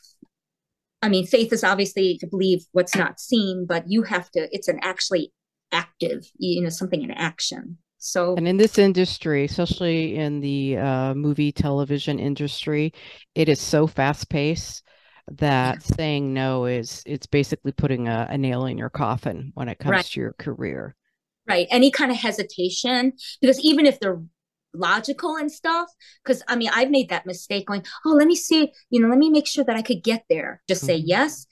[1.02, 4.68] I mean, faith is obviously to believe what's not seen, but you have to, it's
[4.68, 5.32] an actually
[5.72, 7.78] active, you know, something in action.
[7.98, 12.92] So, and in this industry, especially in the uh, movie television industry,
[13.34, 14.82] it is so fast paced
[15.32, 15.96] that yeah.
[15.96, 19.90] saying no is it's basically putting a, a, nail in your coffin when it comes
[19.90, 20.04] right.
[20.04, 20.94] to your career.
[21.48, 21.66] Right.
[21.70, 24.22] Any kind of hesitation, because even if they're
[24.72, 25.88] logical and stuff,
[26.22, 29.18] because I mean, I've made that mistake going, oh, let me see, you know, let
[29.18, 30.62] me make sure that I could get there.
[30.68, 30.86] Just mm-hmm.
[30.86, 31.46] say yes.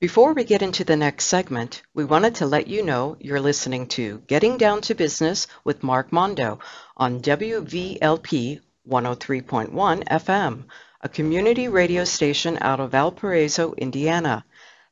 [0.00, 3.86] Before we get into the next segment, we wanted to let you know you're listening
[3.88, 6.58] to Getting Down to Business with Mark Mondo
[6.96, 10.64] on WVLP 103.1 FM,
[11.02, 14.42] a community radio station out of Valparaiso, Indiana.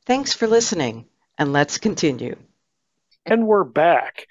[0.05, 1.07] Thanks for listening.
[1.39, 2.35] And let's continue.
[3.25, 4.27] And we're back.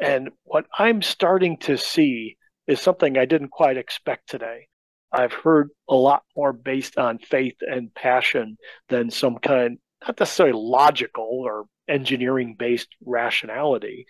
[0.00, 2.36] And what I'm starting to see
[2.68, 4.68] is something I didn't quite expect today.
[5.12, 8.56] I've heard a lot more based on faith and passion
[8.88, 14.06] than some kind, not necessarily logical or engineering based rationality,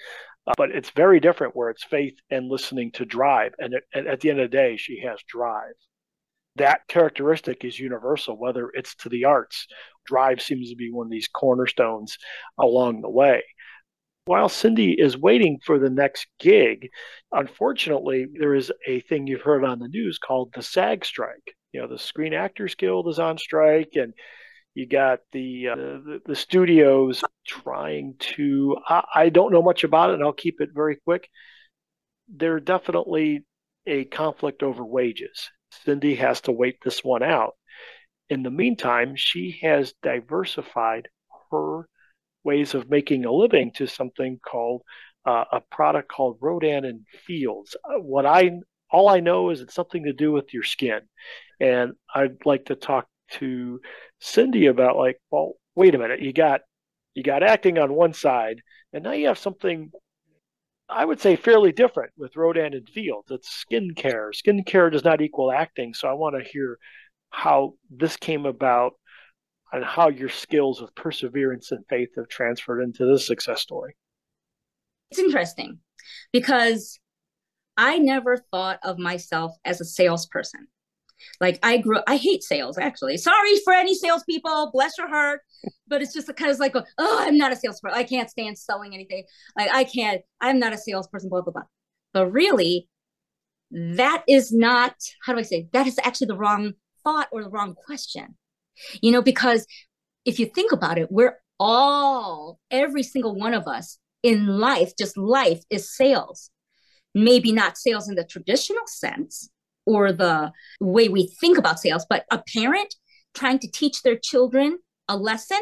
[0.47, 3.53] uh, but it's very different where it's faith and listening to drive.
[3.59, 5.75] And, and at the end of the day, she has drive.
[6.57, 9.67] That characteristic is universal, whether it's to the arts.
[10.07, 12.19] Drive seems to be one of these cornerstones
[12.59, 13.43] along the way
[14.31, 16.89] while Cindy is waiting for the next gig,
[17.33, 21.57] unfortunately, there is a thing you've heard on the news called the SAG strike.
[21.73, 24.15] You know, the Screen Actors Guild is on strike, and
[24.73, 28.77] you got the uh, the, the, studios trying to.
[28.87, 31.29] I, I don't know much about it, and I'll keep it very quick.
[32.29, 33.41] There's definitely
[33.85, 35.51] a conflict over wages.
[35.85, 37.55] Cindy has to wait this one out.
[38.29, 41.09] In the meantime, she has diversified
[41.51, 41.89] her
[42.45, 44.83] ways of making a living to something called
[45.27, 47.77] uh, a product called Rodan and Fields.
[47.85, 48.53] Uh, what I
[48.91, 51.01] all I know is it's something to do with your skin,
[51.61, 53.81] and I'd like to talk to
[54.21, 56.63] Cindy about like, well, wait a minute, you got
[57.15, 59.91] you got acting on one side, and now you have something
[60.89, 63.31] I would say fairly different with Rodan and Fields.
[63.31, 64.31] It's skincare.
[64.35, 66.79] Skincare does not equal acting, so I want to hear
[67.31, 68.95] how this came about
[69.73, 73.97] and how your skills of perseverance and faith have transferred into this success story.
[75.11, 75.79] It's interesting
[76.33, 76.99] because
[77.77, 80.69] I never thought of myself as a salesperson.
[81.41, 83.17] Like I grew, I hate sales actually.
[83.17, 85.41] Sorry for any salespeople, bless your heart.
[85.87, 86.85] But it's just kind of like, oh,
[87.21, 87.99] I'm not a salesperson.
[87.99, 89.25] I can't stand selling anything.
[89.57, 91.63] Like I can't, I'm not a salesperson, blah, blah, blah.
[92.13, 92.89] But really,
[93.71, 96.73] that is not, how do I say, that is actually the wrong
[97.05, 98.37] thought or the wrong question
[99.03, 99.67] you know, because
[100.25, 105.17] if you think about it, we're all, every single one of us in life, just
[105.17, 106.51] life is sales.
[107.15, 109.51] Maybe not sales in the traditional sense
[109.87, 112.95] or the way we think about sales, but a parent
[113.35, 115.61] trying to teach their children a lesson,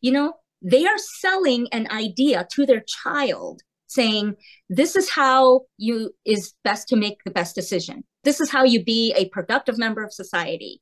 [0.00, 4.34] you know, they are selling an idea to their child saying
[4.70, 8.82] this is how you is best to make the best decision this is how you
[8.82, 10.80] be a productive member of society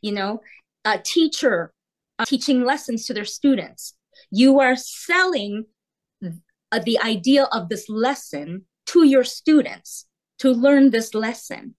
[0.00, 0.40] you know
[0.86, 1.72] a teacher
[2.18, 3.94] uh, teaching lessons to their students.
[4.30, 5.66] You are selling
[6.24, 10.06] uh, the idea of this lesson to your students
[10.38, 11.74] to learn this lesson.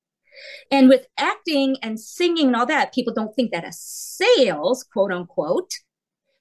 [0.70, 5.12] And with acting and singing and all that, people don't think that as sales, quote
[5.12, 5.72] unquote,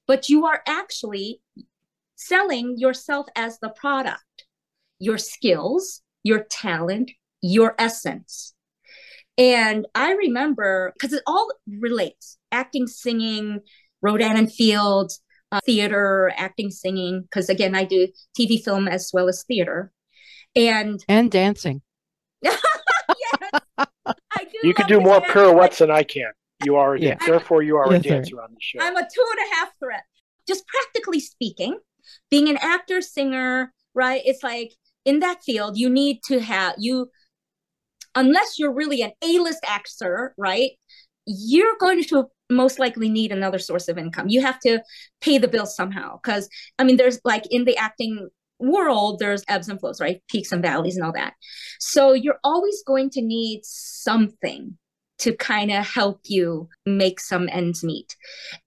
[0.07, 1.41] but you are actually
[2.17, 4.45] selling yourself as the product,
[4.99, 8.55] your skills, your talent, your essence.
[9.39, 13.61] And I remember because it all relates acting, singing,
[14.03, 15.13] Rodan and Field,
[15.53, 17.23] uh, theater, acting, singing.
[17.23, 19.93] Because again, I do TV, film as well as theater,
[20.55, 21.83] and and dancing.
[22.43, 22.61] yes,
[23.79, 24.59] I do.
[24.63, 26.33] You could do more pirouettes than I can.
[26.65, 27.19] You are, a yeah.
[27.27, 28.43] therefore, you are yes, a dancer sir.
[28.43, 28.79] on the show.
[28.81, 30.05] I'm a two and a half threat.
[30.49, 31.79] Just practically speaking,
[32.31, 34.23] being an actor, singer, right?
[34.25, 34.73] It's like
[35.05, 37.11] in that field, you need to have you
[38.15, 40.71] unless you're really an A-list actor, right?
[41.27, 44.29] You're going to most likely need another source of income.
[44.29, 44.81] You have to
[45.21, 46.19] pay the bill somehow.
[46.23, 50.23] Because, I mean, there's like in the acting world, there's ebbs and flows, right?
[50.29, 51.35] Peaks and valleys and all that.
[51.81, 54.79] So you're always going to need something
[55.19, 58.17] to kind of help you make some ends meet.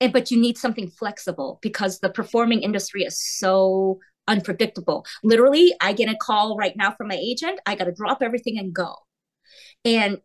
[0.02, 5.06] And, but you need something flexible because the performing industry is so unpredictable.
[5.24, 7.60] Literally, I get a call right now from my agent.
[7.66, 8.96] I got to drop everything and go.
[9.86, 10.20] And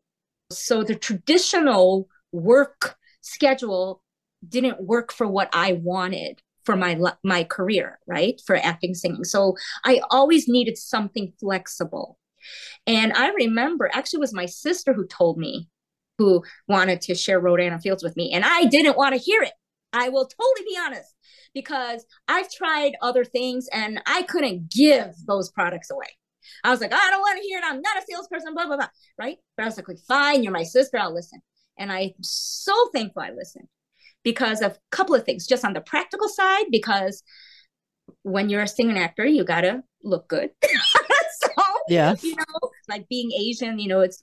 [0.51, 4.03] so the traditional work schedule
[4.47, 8.41] didn't work for what I wanted for my my career, right?
[8.47, 9.25] For acting singing.
[9.25, 12.19] So I always needed something flexible.
[12.87, 15.69] And I remember actually was my sister who told me
[16.19, 19.53] who wanted to share Rodan Fields with me and I didn't want to hear it.
[19.93, 21.15] I will totally be honest
[21.55, 26.09] because I've tried other things and I couldn't give those products away.
[26.63, 27.65] I was like, I don't want to hear it.
[27.65, 28.89] I'm not a salesperson, blah, blah, blah.
[29.19, 29.39] Right.
[29.57, 30.99] But I was like, fine, you're my sister.
[30.99, 31.41] I'll listen.
[31.79, 33.69] And I'm so thankful I listened
[34.23, 37.23] because of a couple of things, just on the practical side, because
[38.23, 40.51] when you're a singer actor, you got to look good.
[40.63, 42.23] so, yes.
[42.23, 44.23] you know, like being Asian, you know, it's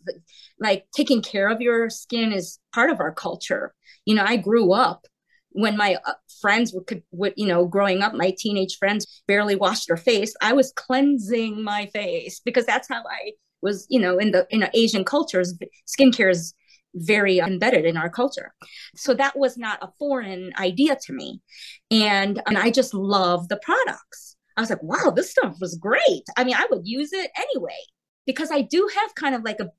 [0.59, 3.73] like taking care of your skin is part of our culture.
[4.05, 5.05] You know, I grew up
[5.53, 9.87] when my uh, friends would, would, you know, growing up, my teenage friends barely washed
[9.87, 10.33] their face.
[10.41, 14.67] I was cleansing my face because that's how I was, you know, in the in
[14.73, 15.53] Asian cultures,
[15.87, 16.53] skincare is
[16.95, 18.53] very embedded in our culture.
[18.95, 21.41] So that was not a foreign idea to me.
[21.89, 24.35] And, and I just love the products.
[24.57, 26.23] I was like, wow, this stuff was great.
[26.37, 27.77] I mean, I would use it anyway
[28.25, 29.69] because I do have kind of like a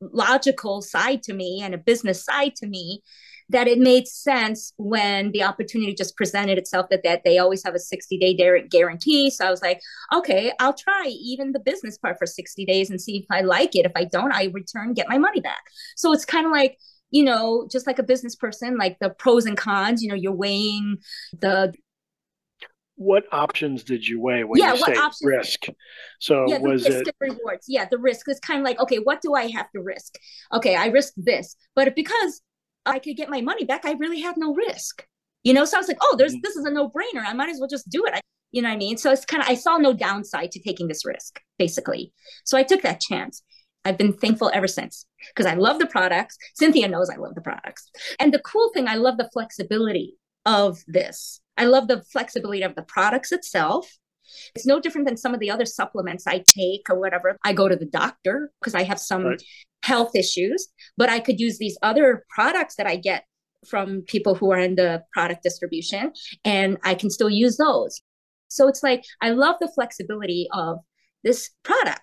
[0.00, 3.02] logical side to me and a business side to me
[3.48, 7.74] that it made sense when the opportunity just presented itself that, that they always have
[7.74, 9.30] a 60 day guarantee.
[9.30, 9.80] So I was like,
[10.14, 13.74] okay, I'll try even the business part for 60 days and see if I like
[13.74, 13.86] it.
[13.86, 15.62] If I don't, I return, get my money back.
[15.96, 16.78] So it's kind of like,
[17.10, 20.32] you know, just like a business person, like the pros and cons, you know, you're
[20.32, 20.98] weighing
[21.38, 21.72] the
[22.96, 25.20] what options did you weigh when yeah, you say options?
[25.24, 25.64] risk?
[26.20, 27.66] So yeah, was it rewards?
[27.68, 30.14] Yeah, the risk is kind of like, okay, what do I have to risk?
[30.52, 32.40] Okay, I risk this, but because
[32.84, 35.06] I could get my money back, I really have no risk.
[35.42, 36.40] You know, so I was like, oh, there's mm-hmm.
[36.42, 37.24] this is a no brainer.
[37.24, 38.14] I might as well just do it.
[38.14, 38.20] I,
[38.52, 38.96] you know what I mean?
[38.96, 42.12] So it's kind of I saw no downside to taking this risk, basically.
[42.44, 43.42] So I took that chance.
[43.84, 46.36] I've been thankful ever since because I love the products.
[46.54, 47.90] Cynthia knows I love the products.
[48.20, 50.16] And the cool thing, I love the flexibility
[50.46, 51.40] of this.
[51.56, 53.90] I love the flexibility of the products itself.
[54.54, 57.36] It's no different than some of the other supplements I take or whatever.
[57.44, 59.42] I go to the doctor because I have some right.
[59.82, 63.24] Health issues, but I could use these other products that I get
[63.66, 66.12] from people who are in the product distribution
[66.44, 68.00] and I can still use those.
[68.48, 70.78] So it's like I love the flexibility of
[71.22, 72.02] this product.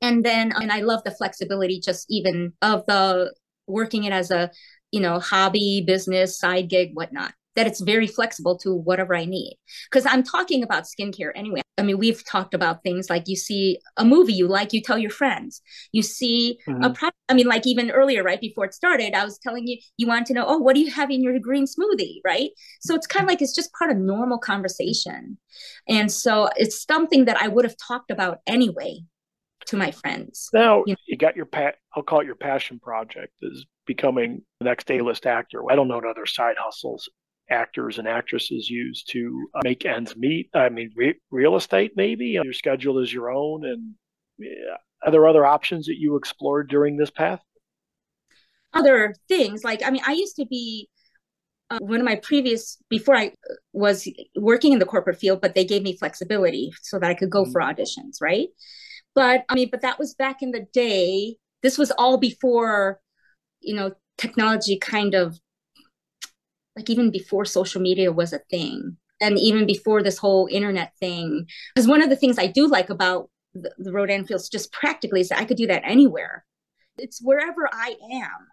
[0.00, 3.34] And then and I love the flexibility just even of the
[3.66, 4.50] working it as a,
[4.92, 9.58] you know, hobby, business, side gig, whatnot that it's very flexible to whatever I need.
[9.90, 11.60] Because I'm talking about skincare anyway.
[11.76, 14.96] I mean, we've talked about things like you see a movie you like, you tell
[14.96, 15.60] your friends.
[15.90, 16.84] You see mm-hmm.
[16.84, 17.16] a product.
[17.28, 20.28] I mean, like even earlier, right before it started, I was telling you, you want
[20.28, 22.50] to know, oh, what do you have in your green smoothie, right?
[22.80, 25.36] So it's kind of like it's just part of normal conversation.
[25.88, 29.00] And so it's something that I would have talked about anyway
[29.66, 30.48] to my friends.
[30.54, 30.98] Now you, know?
[31.08, 31.74] you got your pat.
[31.96, 35.68] I'll call it your passion project is becoming the next A-list actor.
[35.68, 37.08] I don't know what other side hustles
[37.50, 40.50] actors and actresses use to uh, make ends meet.
[40.54, 43.64] I mean, re- real estate, maybe your schedule is your own.
[43.64, 43.94] And
[44.38, 47.40] yeah, are there other options that you explored during this path?
[48.74, 50.88] Other things like, I mean, I used to be
[51.70, 53.32] uh, one of my previous before I
[53.72, 57.30] was working in the corporate field, but they gave me flexibility so that I could
[57.30, 57.52] go mm-hmm.
[57.52, 58.48] for auditions, right?
[59.14, 61.36] But I mean, but that was back in the day.
[61.62, 63.00] This was all before,
[63.60, 65.38] you know, technology kind of
[66.78, 71.46] like even before social media was a thing and even before this whole internet thing
[71.74, 75.20] because one of the things i do like about the, the rodan fields just practically
[75.20, 76.44] is that i could do that anywhere.
[76.96, 78.46] It's wherever i am.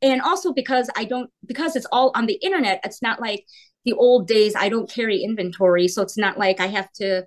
[0.00, 3.44] And also because i don't because it's all on the internet it's not like
[3.84, 7.26] the old days i don't carry inventory so it's not like i have to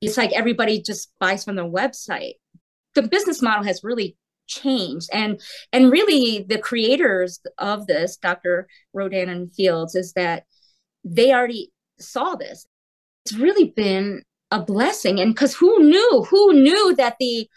[0.00, 2.34] it's like everybody just buys from the website.
[2.94, 4.16] The business model has really
[4.48, 5.08] changed.
[5.12, 5.40] And
[5.72, 10.44] and really the creators of this dr rodan and fields is that
[11.04, 12.66] they already saw this.
[13.24, 15.20] It's really been a blessing.
[15.20, 16.26] And because who knew?
[16.30, 17.48] Who knew that the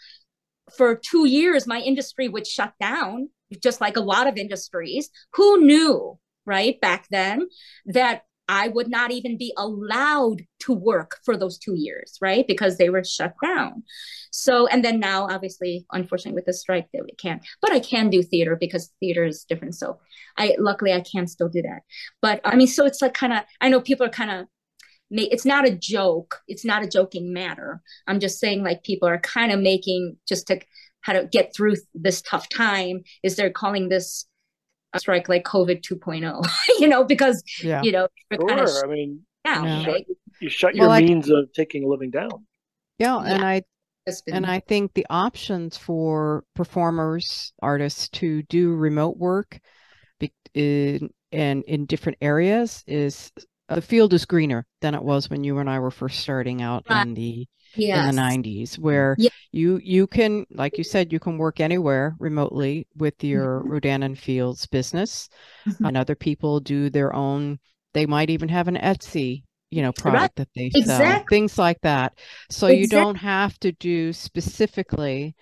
[0.76, 3.28] for two years my industry would shut down
[3.62, 5.10] just like a lot of industries?
[5.34, 7.48] Who knew right back then
[7.86, 12.46] that I would not even be allowed to work for those two years, right?
[12.46, 13.84] Because they were shut down.
[14.30, 17.44] So, and then now, obviously, unfortunately, with the strike, that we can't.
[17.60, 19.74] But I can do theater because theater is different.
[19.76, 20.00] So,
[20.36, 21.82] I luckily I can still do that.
[22.20, 23.40] But I mean, so it's like kind of.
[23.60, 24.46] I know people are kind of.
[25.10, 26.40] It's not a joke.
[26.48, 27.82] It's not a joking matter.
[28.06, 30.60] I'm just saying, like people are kind of making just to
[31.02, 33.02] how to get through this tough time.
[33.22, 34.26] Is they're calling this
[34.98, 36.46] strike like COVID 2.0,
[36.80, 37.82] you know, because, yeah.
[37.82, 38.48] you know, sure.
[38.48, 39.78] Kind of I mean, yeah.
[39.78, 40.02] You shut,
[40.40, 42.46] you shut your well, means I, of taking a living down.
[42.98, 43.22] Yeah.
[43.22, 43.34] yeah.
[43.34, 43.62] And I,
[44.04, 44.34] been...
[44.34, 49.60] and I think the options for performers, artists to do remote work
[50.54, 53.32] in, and in different areas is
[53.68, 56.84] the field is greener than it was when you and I were first starting out
[56.88, 57.06] right.
[57.06, 58.08] in the yes.
[58.08, 59.16] in the 90s where
[59.50, 63.70] you you can like you said you can work anywhere remotely with your mm-hmm.
[63.70, 65.28] Rodan and Fields business
[65.66, 65.86] mm-hmm.
[65.86, 67.58] and other people do their own
[67.94, 70.36] they might even have an Etsy you know product right.
[70.36, 71.36] that they sell exactly.
[71.36, 72.18] things like that
[72.50, 72.80] so exactly.
[72.80, 75.34] you don't have to do specifically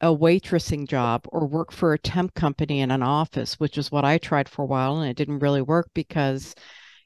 [0.00, 4.04] a waitressing job or work for a temp company in an office which is what
[4.04, 6.54] I tried for a while and it didn't really work because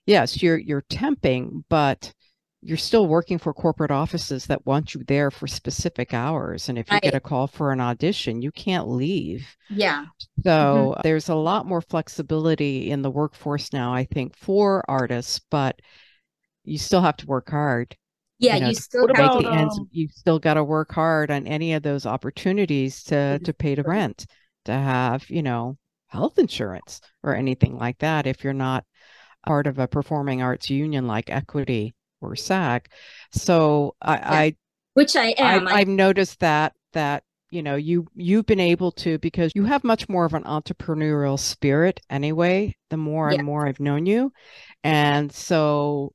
[0.07, 2.13] yes you're you're temping but
[2.63, 6.89] you're still working for corporate offices that want you there for specific hours and if
[6.91, 7.03] you right.
[7.03, 10.07] get a call for an audition you can't leave yeah
[10.43, 11.01] so mm-hmm.
[11.03, 15.81] there's a lot more flexibility in the workforce now i think for artists but
[16.65, 17.95] you still have to work hard
[18.39, 19.89] yeah you, know, you still make the ends um...
[19.93, 23.45] you still got to work hard on any of those opportunities to mm-hmm.
[23.45, 24.27] to pay the rent
[24.67, 25.79] to have, you know,
[26.09, 28.85] health insurance or anything like that if you're not
[29.47, 32.89] part of a performing arts union like Equity or SAG.
[33.33, 34.31] So I, yeah.
[34.31, 34.57] I
[34.95, 35.69] which I am.
[35.69, 39.85] I, have noticed that that you know you you've been able to because you have
[39.85, 42.75] much more of an entrepreneurial spirit anyway.
[42.91, 43.39] The more yeah.
[43.39, 44.33] and more I've known you,
[44.85, 46.13] and so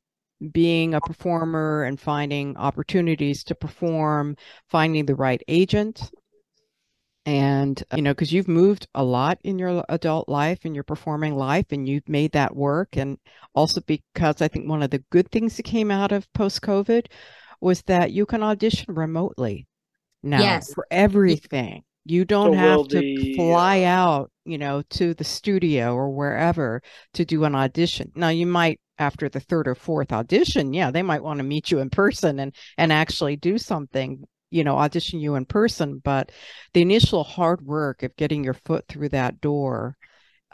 [0.52, 4.36] being a performer and finding opportunities to perform,
[4.70, 6.12] finding the right agent,
[7.26, 11.36] and you know because you've moved a lot in your adult life and your performing
[11.36, 12.98] life and you've made that work.
[12.98, 13.18] And
[13.54, 17.08] also because i think one of the good things that came out of post covid
[17.60, 19.68] was that you can audition remotely
[20.24, 20.74] now yes.
[20.74, 21.84] for everything.
[22.06, 23.90] You don't so have to the, fly uh...
[23.90, 26.82] out you know to the studio or wherever
[27.14, 28.12] to do an audition.
[28.16, 31.72] Now you might after the third or fourth audition yeah they might want to meet
[31.72, 36.32] you in person and and actually do something you know audition you in person but
[36.74, 39.98] the initial hard work of getting your foot through that door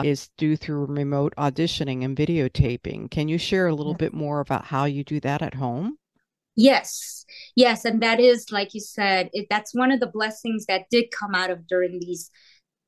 [0.03, 3.09] is due through remote auditioning and videotaping.
[3.09, 5.97] Can you share a little bit more about how you do that at home?
[6.55, 7.25] Yes.
[7.55, 11.05] Yes and that is like you said it, that's one of the blessings that did
[11.11, 12.31] come out of during these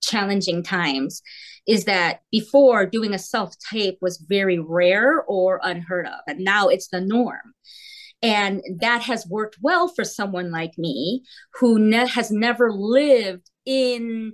[0.02, 1.22] challenging times
[1.68, 6.70] is that before doing a self tape was very rare or unheard of and now
[6.70, 7.54] it's the norm
[8.22, 11.24] and that has worked well for someone like me
[11.60, 14.34] who ne- has never lived in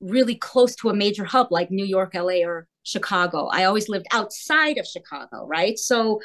[0.00, 3.46] really close to a major hub like New York, LA, or Chicago.
[3.46, 5.78] I always lived outside of Chicago, right?
[5.78, 6.20] So,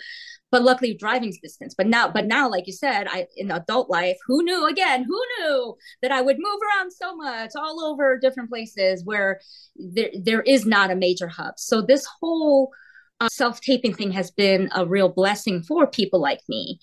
[0.51, 1.73] but luckily driving distance.
[1.77, 5.21] But now, but now, like you said, I in adult life, who knew again, who
[5.39, 9.39] knew that I would move around so much all over different places where
[9.77, 11.53] there there is not a major hub.
[11.57, 12.71] So this whole
[13.29, 16.79] self taping thing has been a real blessing for people like me.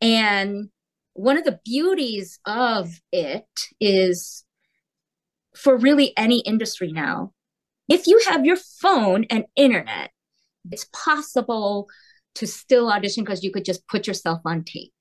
[0.00, 0.68] And
[1.14, 3.46] one of the beauties of it
[3.80, 4.44] is
[5.54, 7.32] for really any industry now,
[7.88, 10.10] if you have your phone and internet,
[10.70, 11.88] it's possible
[12.36, 14.92] to still audition because you could just put yourself on tape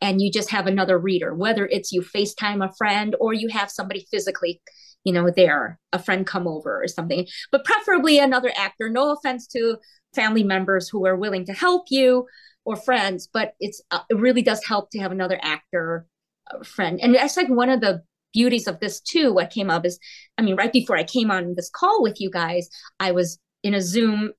[0.00, 3.70] and you just have another reader, whether it's you FaceTime a friend or you have
[3.70, 4.60] somebody physically,
[5.04, 8.88] you know, there, a friend come over or something, but preferably another actor.
[8.88, 9.76] No offense to
[10.14, 12.26] family members who are willing to help you
[12.64, 16.06] or friends, but it's uh, it really does help to have another actor
[16.52, 17.00] uh, friend.
[17.02, 18.02] And that's like one of the
[18.32, 19.32] beauties of this too.
[19.32, 19.98] What came up is,
[20.38, 23.74] I mean, right before I came on this call with you guys, I was in
[23.74, 24.32] a Zoom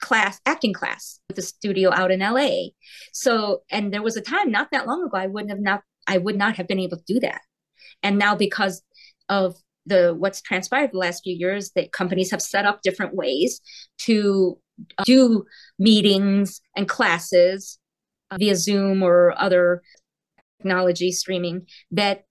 [0.00, 2.68] class, acting class with the studio out in LA.
[3.12, 6.18] So, and there was a time not that long ago, I wouldn't have not, I
[6.18, 7.40] would not have been able to do that.
[8.02, 8.82] And now because
[9.28, 13.60] of the what's transpired the last few years that companies have set up different ways
[13.98, 14.58] to
[15.04, 15.44] do
[15.78, 17.78] meetings and classes
[18.30, 19.82] uh, via Zoom or other
[20.58, 22.24] technology streaming that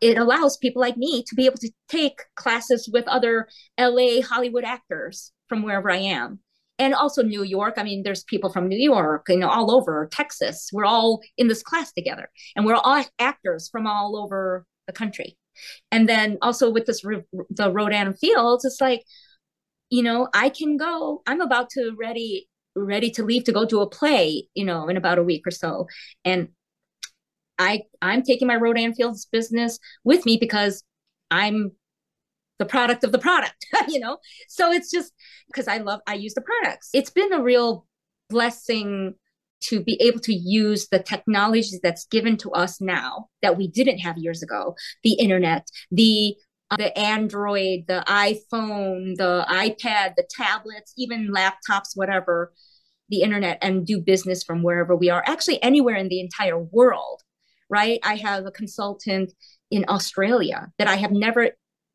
[0.00, 4.64] it allows people like me to be able to take classes with other LA Hollywood
[4.64, 6.40] actors from wherever I am.
[6.80, 7.74] And also New York.
[7.76, 10.70] I mean, there's people from New York, you know, all over Texas.
[10.72, 15.36] We're all in this class together, and we're all actors from all over the country.
[15.90, 19.02] And then also with this the Rodan Fields, it's like
[19.90, 21.22] you know, I can go.
[21.26, 24.96] I'm about to ready ready to leave to go to a play, you know, in
[24.96, 25.86] about a week or so.
[26.24, 26.48] And
[27.58, 30.84] I I'm taking my Rodan Fields business with me because
[31.30, 31.72] I'm
[32.58, 34.18] the product of the product, you know?
[34.48, 35.12] So it's just
[35.46, 36.90] because I love I use the products.
[36.92, 37.86] It's been a real
[38.28, 39.14] blessing
[39.60, 43.98] to be able to use the technology that's given to us now that we didn't
[43.98, 46.36] have years ago the internet the
[46.76, 52.52] the Android, the iPhone, the iPad, the tablets, even laptops, whatever,
[53.08, 57.22] the internet, and do business from wherever we are, actually anywhere in the entire world,
[57.70, 57.98] right?
[58.02, 59.32] I have a consultant
[59.70, 61.50] in Australia that I have never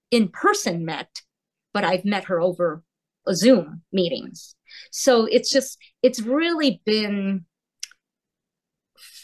[0.09, 1.09] in person met,
[1.74, 2.84] but I've met her over
[3.32, 4.55] Zoom meetings.
[4.91, 7.45] So it's just, it's really been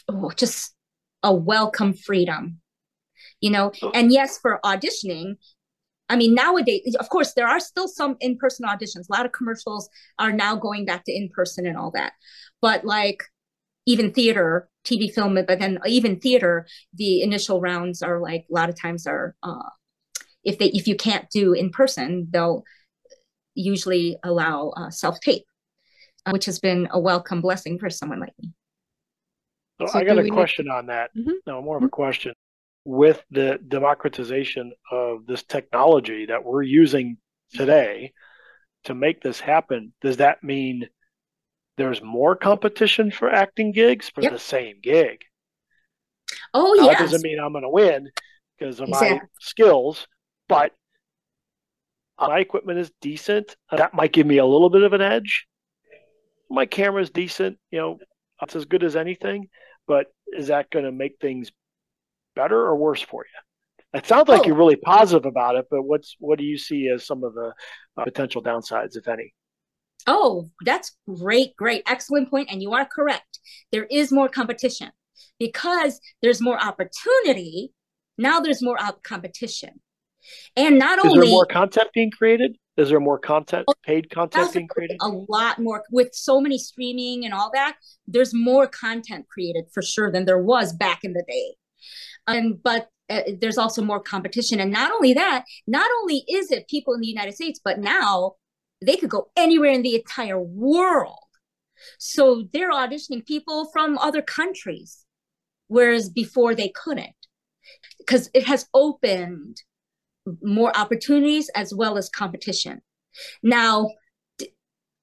[0.08, 0.74] oh, just
[1.22, 2.59] a welcome freedom
[3.40, 3.90] you know oh.
[3.94, 5.36] and yes for auditioning
[6.10, 9.08] I mean, nowadays, of course, there are still some in person auditions.
[9.08, 9.88] A lot of commercials
[10.18, 12.14] are now going back to in person and all that.
[12.60, 13.22] But like
[13.86, 18.68] even theater, TV, film, but then even theater, the initial rounds are like a lot
[18.68, 19.70] of times are uh,
[20.42, 22.64] if they if you can't do in person, they'll
[23.54, 25.44] usually allow uh, self tape,
[26.26, 28.52] uh, which has been a welcome blessing for someone like me.
[29.80, 30.72] So, so I got a question need...
[30.72, 31.10] on that.
[31.16, 31.30] Mm-hmm.
[31.46, 31.90] No, more of a mm-hmm.
[31.90, 32.34] question
[32.90, 37.18] with the democratization of this technology that we're using
[37.54, 38.12] today
[38.82, 40.88] to make this happen, does that mean
[41.76, 44.32] there's more competition for acting gigs for yep.
[44.32, 45.20] the same gig?
[46.52, 46.86] Oh, yeah.
[46.88, 48.08] That doesn't mean I'm going to win
[48.58, 49.18] because of exactly.
[49.18, 50.08] my skills,
[50.48, 50.72] but
[52.18, 53.54] my equipment is decent.
[53.70, 55.46] That might give me a little bit of an edge.
[56.50, 57.98] My camera is decent, you know,
[58.42, 59.46] it's as good as anything,
[59.86, 61.52] but is that going to make things
[62.40, 63.98] better or worse for you?
[63.98, 64.46] It sounds like oh.
[64.46, 67.52] you're really positive about it, but what's what do you see as some of the
[67.96, 69.34] uh, potential downsides, if any?
[70.06, 73.40] Oh, that's great, great, excellent point, and you are correct.
[73.72, 74.90] There is more competition
[75.38, 77.72] because there's more opportunity.
[78.16, 79.80] Now there's more competition,
[80.56, 82.56] and not is only is there more content being created.
[82.76, 84.98] Is there more content, oh, paid content being created?
[85.02, 87.76] A lot more with so many streaming and all that.
[88.06, 91.56] There's more content created for sure than there was back in the day.
[92.26, 96.68] And but uh, there's also more competition, and not only that, not only is it
[96.68, 98.34] people in the United States, but now
[98.84, 101.18] they could go anywhere in the entire world.
[101.98, 105.04] So they're auditioning people from other countries,
[105.68, 107.16] whereas before they couldn't,
[107.98, 109.62] because it has opened
[110.42, 112.82] more opportunities as well as competition.
[113.42, 113.90] Now,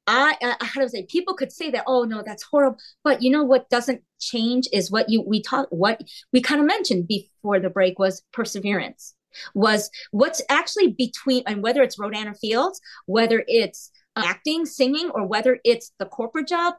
[0.07, 3.21] I, uh, I how to say people could say that oh no that's horrible but
[3.21, 6.01] you know what doesn't change is what you we talked what
[6.31, 9.15] we kind of mentioned before the break was perseverance
[9.53, 15.11] was what's actually between and whether it's Rodan or Fields whether it's uh, acting singing
[15.13, 16.75] or whether it's the corporate job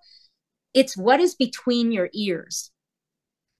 [0.74, 2.70] it's what is between your ears.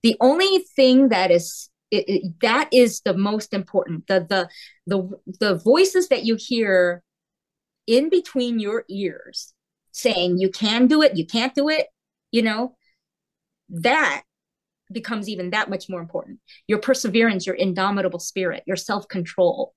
[0.03, 4.49] The only thing that is it, it, that is the most important the the
[4.87, 5.11] the
[5.41, 7.03] the voices that you hear
[7.87, 9.55] in between your ears
[9.99, 11.87] saying you can do it you can't do it
[12.31, 12.75] you know
[13.69, 14.23] that
[14.93, 19.75] becomes even that much more important your perseverance your indomitable spirit your self-control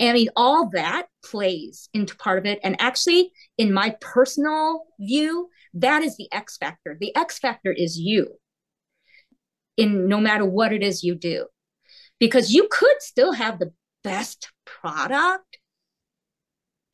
[0.00, 2.58] and I mean, all that plays into part of it.
[2.62, 6.96] And actually, in my personal view, that is the X factor.
[7.00, 8.38] The X factor is you
[9.76, 11.46] in no matter what it is you do
[12.18, 15.47] because you could still have the best product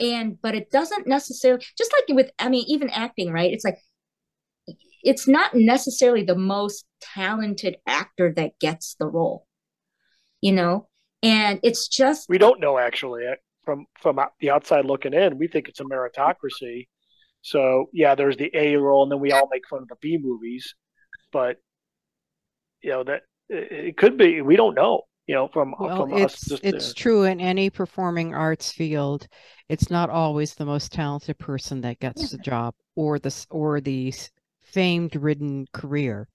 [0.01, 3.53] and but it doesn't necessarily just like with i mean even acting right?
[3.53, 3.79] It's like
[5.03, 9.47] it's not necessarily the most talented actor that gets the role
[10.41, 10.89] you know?
[11.23, 15.49] And it's just we don't know actually uh, from from the outside looking in we
[15.49, 16.87] think it's a meritocracy.
[17.41, 20.19] So yeah there's the a role and then we all make fun of the b
[20.21, 20.75] movies
[21.33, 21.57] but
[22.83, 26.35] you know that it could be we don't know you know from well, from it's,
[26.35, 29.27] us just, it's uh, true in any performing arts field
[29.69, 32.29] it's not always the most talented person that gets yeah.
[32.33, 34.13] the job or the or the
[34.63, 36.29] famed ridden career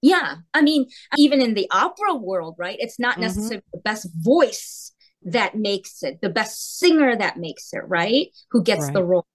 [0.00, 0.86] yeah i mean
[1.16, 3.22] even in the opera world right it's not mm-hmm.
[3.22, 3.78] necessarily mm-hmm.
[3.78, 4.92] the best voice
[5.22, 8.94] that makes it the best singer that makes it right who gets right.
[8.94, 9.26] the role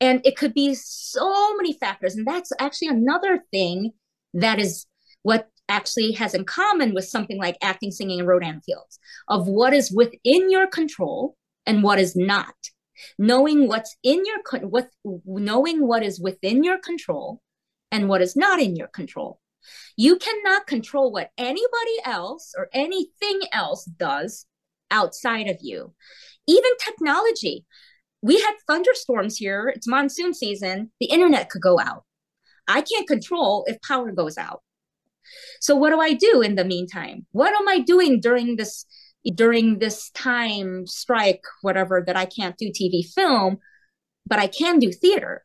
[0.00, 3.92] and it could be so many factors and that's actually another thing
[4.32, 4.86] that is
[5.22, 8.98] what actually has in common with something like acting, singing, and Rodan Fields
[9.28, 12.54] of what is within your control and what is not.
[13.18, 14.88] Knowing what's in your what
[15.24, 17.40] knowing what is within your control
[17.90, 19.40] and what is not in your control.
[19.96, 24.46] You cannot control what anybody else or anything else does
[24.90, 25.94] outside of you.
[26.46, 27.64] Even technology.
[28.22, 29.72] We had thunderstorms here.
[29.74, 30.92] It's monsoon season.
[31.00, 32.04] The internet could go out.
[32.68, 34.62] I can't control if power goes out.
[35.60, 37.26] So what do I do in the meantime?
[37.32, 38.86] What am I doing during this
[39.34, 43.58] during this time strike whatever that I can't do TV film,
[44.26, 45.44] but I can do theater?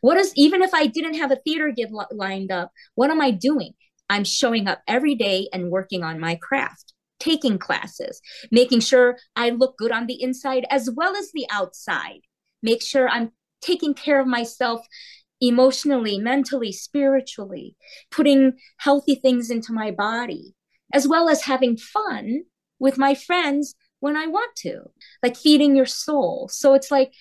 [0.00, 3.30] What is even if I didn't have a theater gig lined up, what am I
[3.30, 3.74] doing?
[4.08, 8.20] I'm showing up every day and working on my craft, taking classes,
[8.50, 12.20] making sure I look good on the inside as well as the outside.
[12.62, 14.86] Make sure I'm taking care of myself
[15.42, 17.76] emotionally, mentally, spiritually,
[18.10, 20.54] putting healthy things into my body,
[20.94, 22.42] as well as having fun
[22.78, 24.82] with my friends when I want to,
[25.22, 26.48] like feeding your soul.
[26.50, 27.12] So it's like,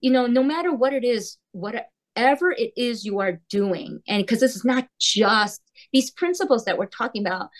[0.00, 4.40] you know, no matter what it is, whatever it is you are doing, and because
[4.40, 5.60] this is not just
[5.92, 7.50] these principles that we're talking about,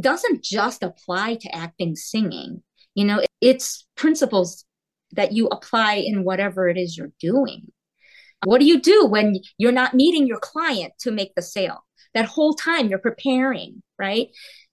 [0.00, 2.62] doesn't just apply to acting, singing.
[2.94, 4.64] You know, it's principles
[5.12, 7.72] that you apply in whatever it is you're doing.
[8.44, 11.84] What do you do when you're not meeting your client to make the sale?
[12.14, 14.28] That whole time you're preparing, right?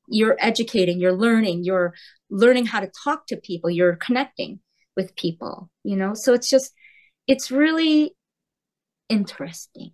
[0.07, 1.93] You're educating, you're learning, you're
[2.30, 4.59] learning how to talk to people, you're connecting
[4.95, 6.13] with people, you know?
[6.13, 6.74] So it's just,
[7.28, 8.15] it's really
[9.07, 9.91] interesting.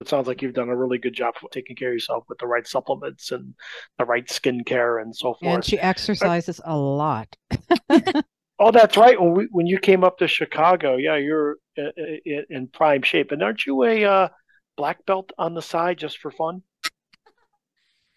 [0.00, 2.38] It sounds like you've done a really good job of taking care of yourself with
[2.38, 3.54] the right supplements and
[3.98, 5.54] the right skincare and so forth.
[5.54, 7.36] And she exercises a lot.
[8.58, 9.20] Oh, that's right.
[9.20, 13.32] When we, when you came up to Chicago, yeah, you're in, in prime shape.
[13.32, 14.28] And aren't you a uh,
[14.76, 16.62] black belt on the side just for fun?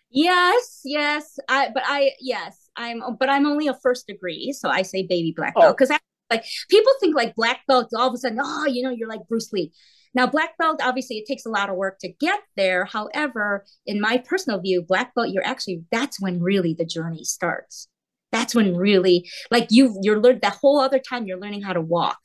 [0.09, 1.39] Yes, yes.
[1.49, 5.33] I but I yes, I'm but I'm only a first degree, so I say baby
[5.35, 5.97] black belt because oh.
[6.31, 9.27] Like people think like black belt, all of a sudden, oh, you know, you're like
[9.29, 9.71] Bruce Lee.
[10.13, 12.85] Now, black belt, obviously, it takes a lot of work to get there.
[12.85, 17.89] However, in my personal view, black belt, you're actually, that's when really the journey starts.
[18.31, 21.81] That's when really, like you, you're learned that whole other time, you're learning how to
[21.81, 22.19] walk.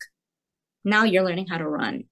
[0.84, 2.04] Now you're learning how to run.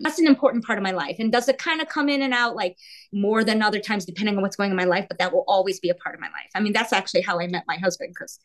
[0.00, 1.16] That's an important part of my life.
[1.18, 2.76] And does it kind of come in and out like
[3.12, 5.06] more than other times, depending on what's going on in my life?
[5.08, 6.50] But that will always be a part of my life.
[6.54, 8.38] I mean, that's actually how I met my husband because,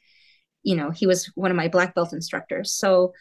[0.63, 2.71] you know, he was one of my black belt instructors.
[2.73, 3.13] So,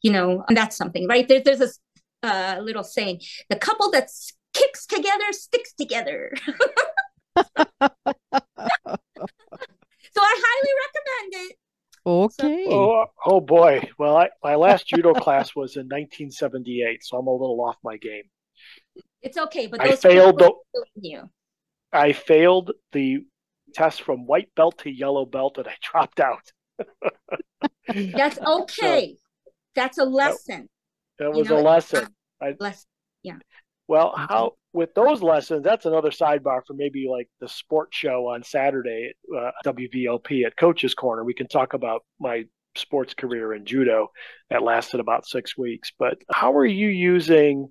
[0.00, 1.26] you know, that's something, right?
[1.26, 1.78] There, there's this
[2.22, 4.10] uh, little saying the couple that
[4.54, 6.32] kicks together sticks together.
[10.62, 11.56] so I highly recommend it.
[12.04, 12.66] Okay.
[12.68, 13.88] Oh, oh boy.
[13.98, 17.96] Well, I, my last judo class was in 1978, so I'm a little off my
[17.96, 18.24] game.
[19.22, 20.52] It's okay, but I failed the,
[20.96, 21.30] you.
[21.92, 23.24] I failed the
[23.72, 26.52] test from white belt to yellow belt, and I dropped out.
[27.88, 29.16] That's okay.
[29.16, 30.68] So, That's a lesson.
[31.18, 32.04] That was you know, a lesson.
[32.04, 32.08] Um,
[32.40, 32.86] I, lesson.
[33.22, 33.36] Yeah.
[33.86, 38.42] Well, how with those lessons, that's another sidebar for maybe like the sports show on
[38.42, 41.24] Saturday at uh, WVLP at Coach's Corner.
[41.24, 42.44] We can talk about my
[42.74, 44.08] sports career in judo
[44.48, 45.92] that lasted about six weeks.
[45.98, 47.68] But how are you using?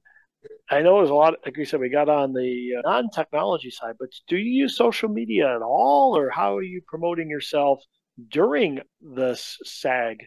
[0.70, 3.72] I know there's a lot, like we said, we got on the uh, non technology
[3.72, 7.82] side, but do you use social media at all, or how are you promoting yourself
[8.30, 10.18] during this SAG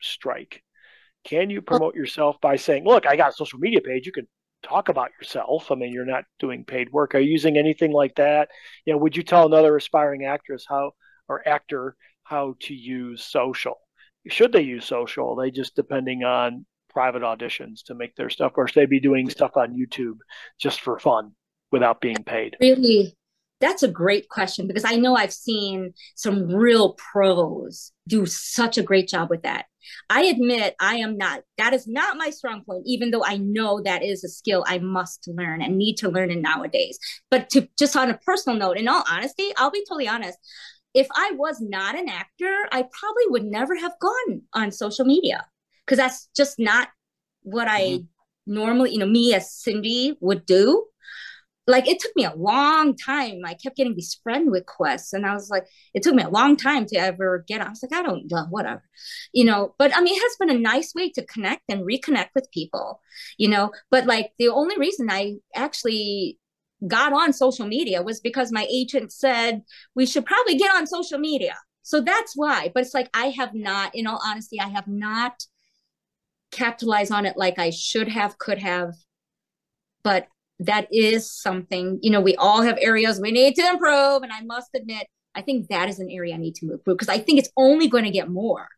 [0.00, 0.62] strike?
[1.24, 4.06] Can you promote yourself by saying, look, I got a social media page.
[4.06, 4.26] You can
[4.62, 5.70] talk about yourself.
[5.70, 7.14] I mean, you're not doing paid work.
[7.14, 8.48] Are you using anything like that?
[8.84, 10.92] You know, would you tell another aspiring actress how
[11.28, 13.78] or actor how to use social?
[14.28, 15.30] Should they use social?
[15.30, 19.00] Are they just depending on private auditions to make their stuff, or should they be
[19.00, 20.18] doing stuff on YouTube
[20.58, 21.32] just for fun
[21.72, 22.56] without being paid?
[22.60, 23.16] Really,
[23.60, 28.82] that's a great question because I know I've seen some real pros do such a
[28.82, 29.66] great job with that.
[30.08, 33.80] I admit I am not, that is not my strong point, even though I know
[33.82, 36.98] that is a skill I must learn and need to learn in nowadays.
[37.30, 40.38] But to just on a personal note, in all honesty, I'll be totally honest.
[40.94, 45.46] If I was not an actor, I probably would never have gone on social media
[45.86, 46.88] because that's just not
[47.42, 47.76] what mm-hmm.
[47.76, 48.04] I
[48.46, 50.84] normally, you know, me as Cindy would do
[51.70, 53.40] like it took me a long time.
[53.44, 56.56] I kept getting these friend requests, and I was like, it took me a long
[56.56, 57.60] time to ever get.
[57.60, 57.66] On.
[57.66, 58.82] I was like, I don't know, whatever,
[59.32, 59.74] you know.
[59.78, 63.00] But I mean, it has been a nice way to connect and reconnect with people,
[63.38, 63.72] you know.
[63.90, 66.38] But like the only reason I actually
[66.86, 69.62] got on social media was because my agent said
[69.94, 71.56] we should probably get on social media.
[71.82, 72.70] So that's why.
[72.72, 75.44] But it's like I have not, in all honesty, I have not
[76.50, 78.94] capitalized on it like I should have, could have.
[80.02, 80.26] But
[80.60, 84.22] that is something, you know, we all have areas we need to improve.
[84.22, 86.94] And I must admit, I think that is an area I need to move through
[86.94, 88.68] because I think it's only going to get more.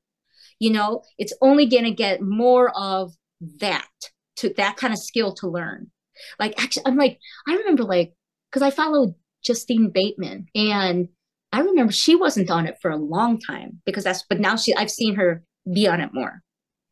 [0.59, 3.13] You know, it's only going to get more of
[3.59, 3.89] that
[4.37, 5.91] to that kind of skill to learn.
[6.39, 7.19] Like, actually, I'm like,
[7.49, 8.13] I remember like,
[8.51, 9.15] because I followed
[9.45, 11.09] Justine Bateman and
[11.53, 14.75] I remember she wasn't on it for a long time because that's, but now she,
[14.75, 16.43] I've seen her be on it more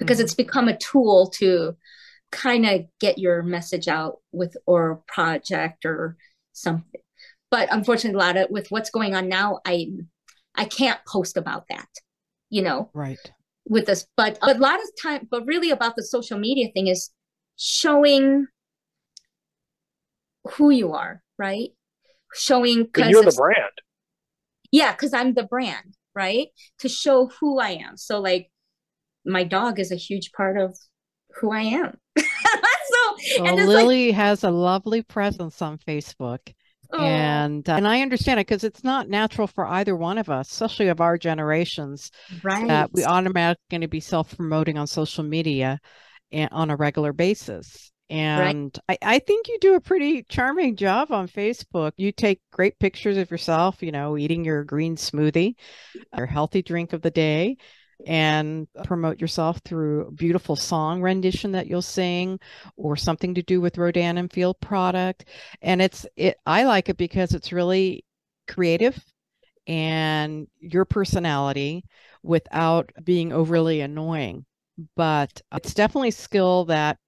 [0.01, 0.24] because mm-hmm.
[0.24, 1.76] it's become a tool to
[2.31, 6.16] kind of get your message out with or project or
[6.53, 7.01] something.
[7.51, 9.89] But unfortunately a lot of with what's going on now i
[10.55, 11.89] i can't post about that
[12.51, 12.91] you know?
[12.93, 13.18] Right.
[13.68, 17.11] With this but a lot of time but really about the social media thing is
[17.57, 18.47] showing
[20.53, 21.70] who you are right?
[22.35, 23.72] Showing because you're the brand.
[24.70, 26.49] Yeah because i'm the brand right?
[26.81, 27.97] To show who i am.
[27.97, 28.51] So like
[29.24, 30.76] my dog is a huge part of
[31.37, 36.53] who i am so well, Lily like, has a lovely presence on Facebook.
[36.93, 36.99] Oh.
[36.99, 40.51] And uh, and I understand it because it's not natural for either one of us,
[40.51, 42.11] especially of our generations,
[42.43, 42.66] right.
[42.66, 45.78] that we automatically going to be self promoting on social media
[46.33, 47.93] and, on a regular basis.
[48.09, 48.99] And right.
[49.03, 51.93] I, I think you do a pretty charming job on Facebook.
[51.97, 55.55] You take great pictures of yourself, you know, eating your green smoothie,
[56.16, 57.57] your healthy drink of the day
[58.07, 62.38] and promote yourself through a beautiful song rendition that you'll sing
[62.76, 65.26] or something to do with Rodan and Field product.
[65.62, 68.05] And it's it I like it because it's really
[68.48, 69.03] creative
[69.66, 71.84] and your personality
[72.22, 74.44] without being overly annoying.
[74.96, 76.98] But it's definitely skill that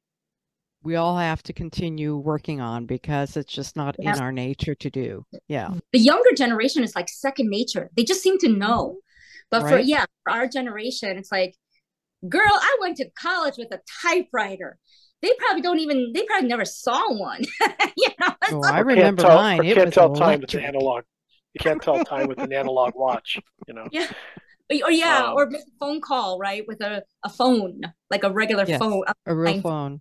[0.83, 4.15] we all have to continue working on because it's just not yeah.
[4.15, 5.25] in our nature to do.
[5.49, 5.75] Yeah.
[5.93, 7.91] The younger generation is like second nature.
[7.97, 8.99] They just seem to know.
[9.53, 9.71] But right?
[9.71, 11.55] for yeah, for our generation, it's like,
[12.29, 14.79] girl, I went to college with a typewriter.
[15.21, 16.13] They probably don't even.
[16.13, 17.43] They probably never saw one.
[17.97, 19.65] you know, oh, I remember tell, mine.
[19.65, 21.05] It can't tell time with the analog.
[21.53, 23.39] You can't tell time with an analog watch.
[23.69, 23.89] You know.
[24.71, 28.31] Yeah, or yeah, um, or a phone call, right, with a, a phone, like a
[28.31, 30.01] regular yes, phone, a real phone.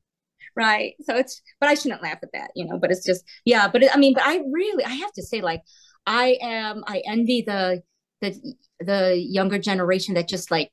[0.55, 0.93] Right.
[1.01, 2.77] So it's, but I shouldn't laugh at that, you know.
[2.77, 3.67] But it's just, yeah.
[3.67, 5.61] But it, I mean, but I really, I have to say, like,
[6.05, 7.81] I am, I envy the
[8.21, 10.71] the the younger generation that just like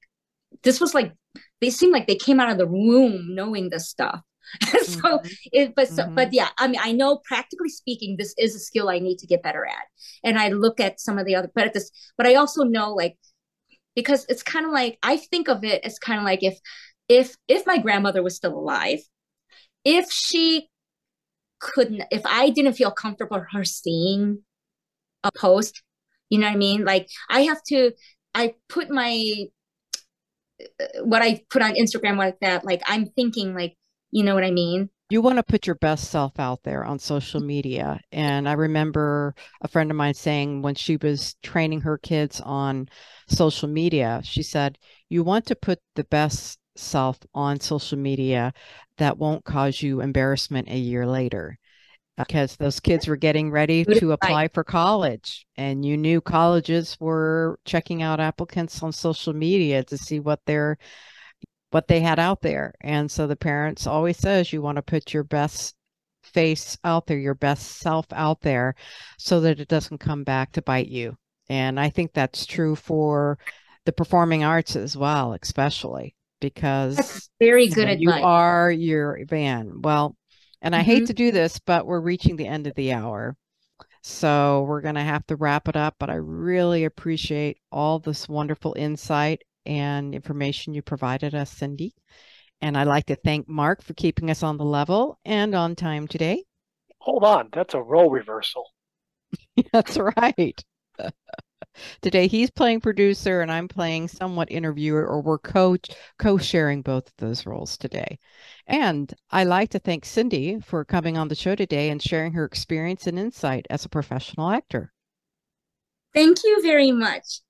[0.62, 1.12] this was like
[1.60, 4.20] they seem like they came out of the womb knowing this stuff
[4.62, 5.28] so mm-hmm.
[5.52, 6.14] it but so, mm-hmm.
[6.14, 9.26] but yeah i mean i know practically speaking this is a skill i need to
[9.26, 9.84] get better at
[10.24, 12.94] and i look at some of the other but at this but i also know
[12.94, 13.16] like
[13.94, 16.58] because it's kind of like i think of it as kind of like if
[17.08, 19.00] if if my grandmother was still alive
[19.84, 20.68] if she
[21.60, 24.42] couldn't if i didn't feel comfortable her seeing
[25.24, 25.82] a post
[26.30, 27.92] you know what i mean like i have to
[28.34, 29.46] i put my
[31.02, 33.76] what i put on instagram like that like i'm thinking like
[34.10, 34.90] you know what I mean?
[35.10, 38.00] You want to put your best self out there on social media.
[38.12, 42.88] And I remember a friend of mine saying when she was training her kids on
[43.26, 48.52] social media, she said, You want to put the best self on social media
[48.98, 51.58] that won't cause you embarrassment a year later
[52.18, 56.96] Uh, because those kids were getting ready to apply for college and you knew colleges
[56.98, 60.76] were checking out applicants on social media to see what their
[61.70, 62.74] what they had out there.
[62.80, 65.74] And so the parents always says you want to put your best
[66.22, 68.74] face out there, your best self out there
[69.18, 71.16] so that it doesn't come back to bite you.
[71.48, 73.38] And I think that's true for
[73.84, 78.00] the performing arts as well, especially because that's very good advice.
[78.00, 79.80] You are your van.
[79.82, 80.16] Well,
[80.62, 80.90] and I mm-hmm.
[80.90, 83.36] hate to do this, but we're reaching the end of the hour.
[84.02, 88.28] So we're going to have to wrap it up, but I really appreciate all this
[88.28, 91.94] wonderful insight and information you provided us, Cindy.
[92.60, 96.08] And I'd like to thank Mark for keeping us on the level and on time
[96.08, 96.44] today.
[97.00, 98.64] Hold on, that's a role reversal.
[99.72, 100.64] that's right.
[102.02, 105.76] today he's playing producer and I'm playing somewhat interviewer, or we're co
[106.18, 108.18] co sharing both of those roles today.
[108.66, 112.44] And I like to thank Cindy for coming on the show today and sharing her
[112.44, 114.92] experience and insight as a professional actor.
[116.14, 117.40] Thank you very much.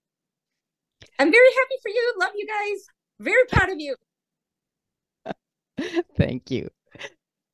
[1.18, 2.14] I'm very happy for you.
[2.20, 2.86] Love you guys.
[3.20, 3.96] Very proud of you.
[6.16, 6.70] Thank you.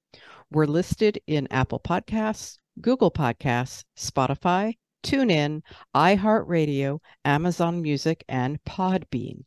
[0.53, 5.62] We're listed in Apple Podcasts, Google Podcasts, Spotify, TuneIn,
[5.95, 9.45] iHeartRadio, Amazon Music, and Podbean.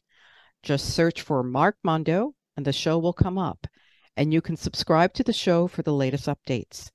[0.64, 3.68] Just search for Mark Mondo and the show will come up,
[4.18, 6.90] and you can subscribe to the show for the latest updates.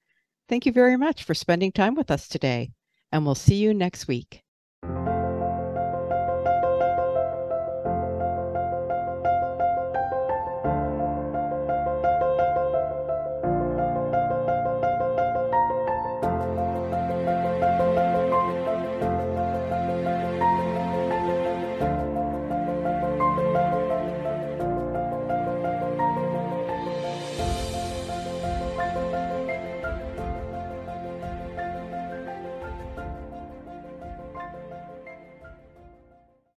[0.48, 2.72] Thank you very much for spending time with us today,
[3.12, 4.42] and we'll see you next week.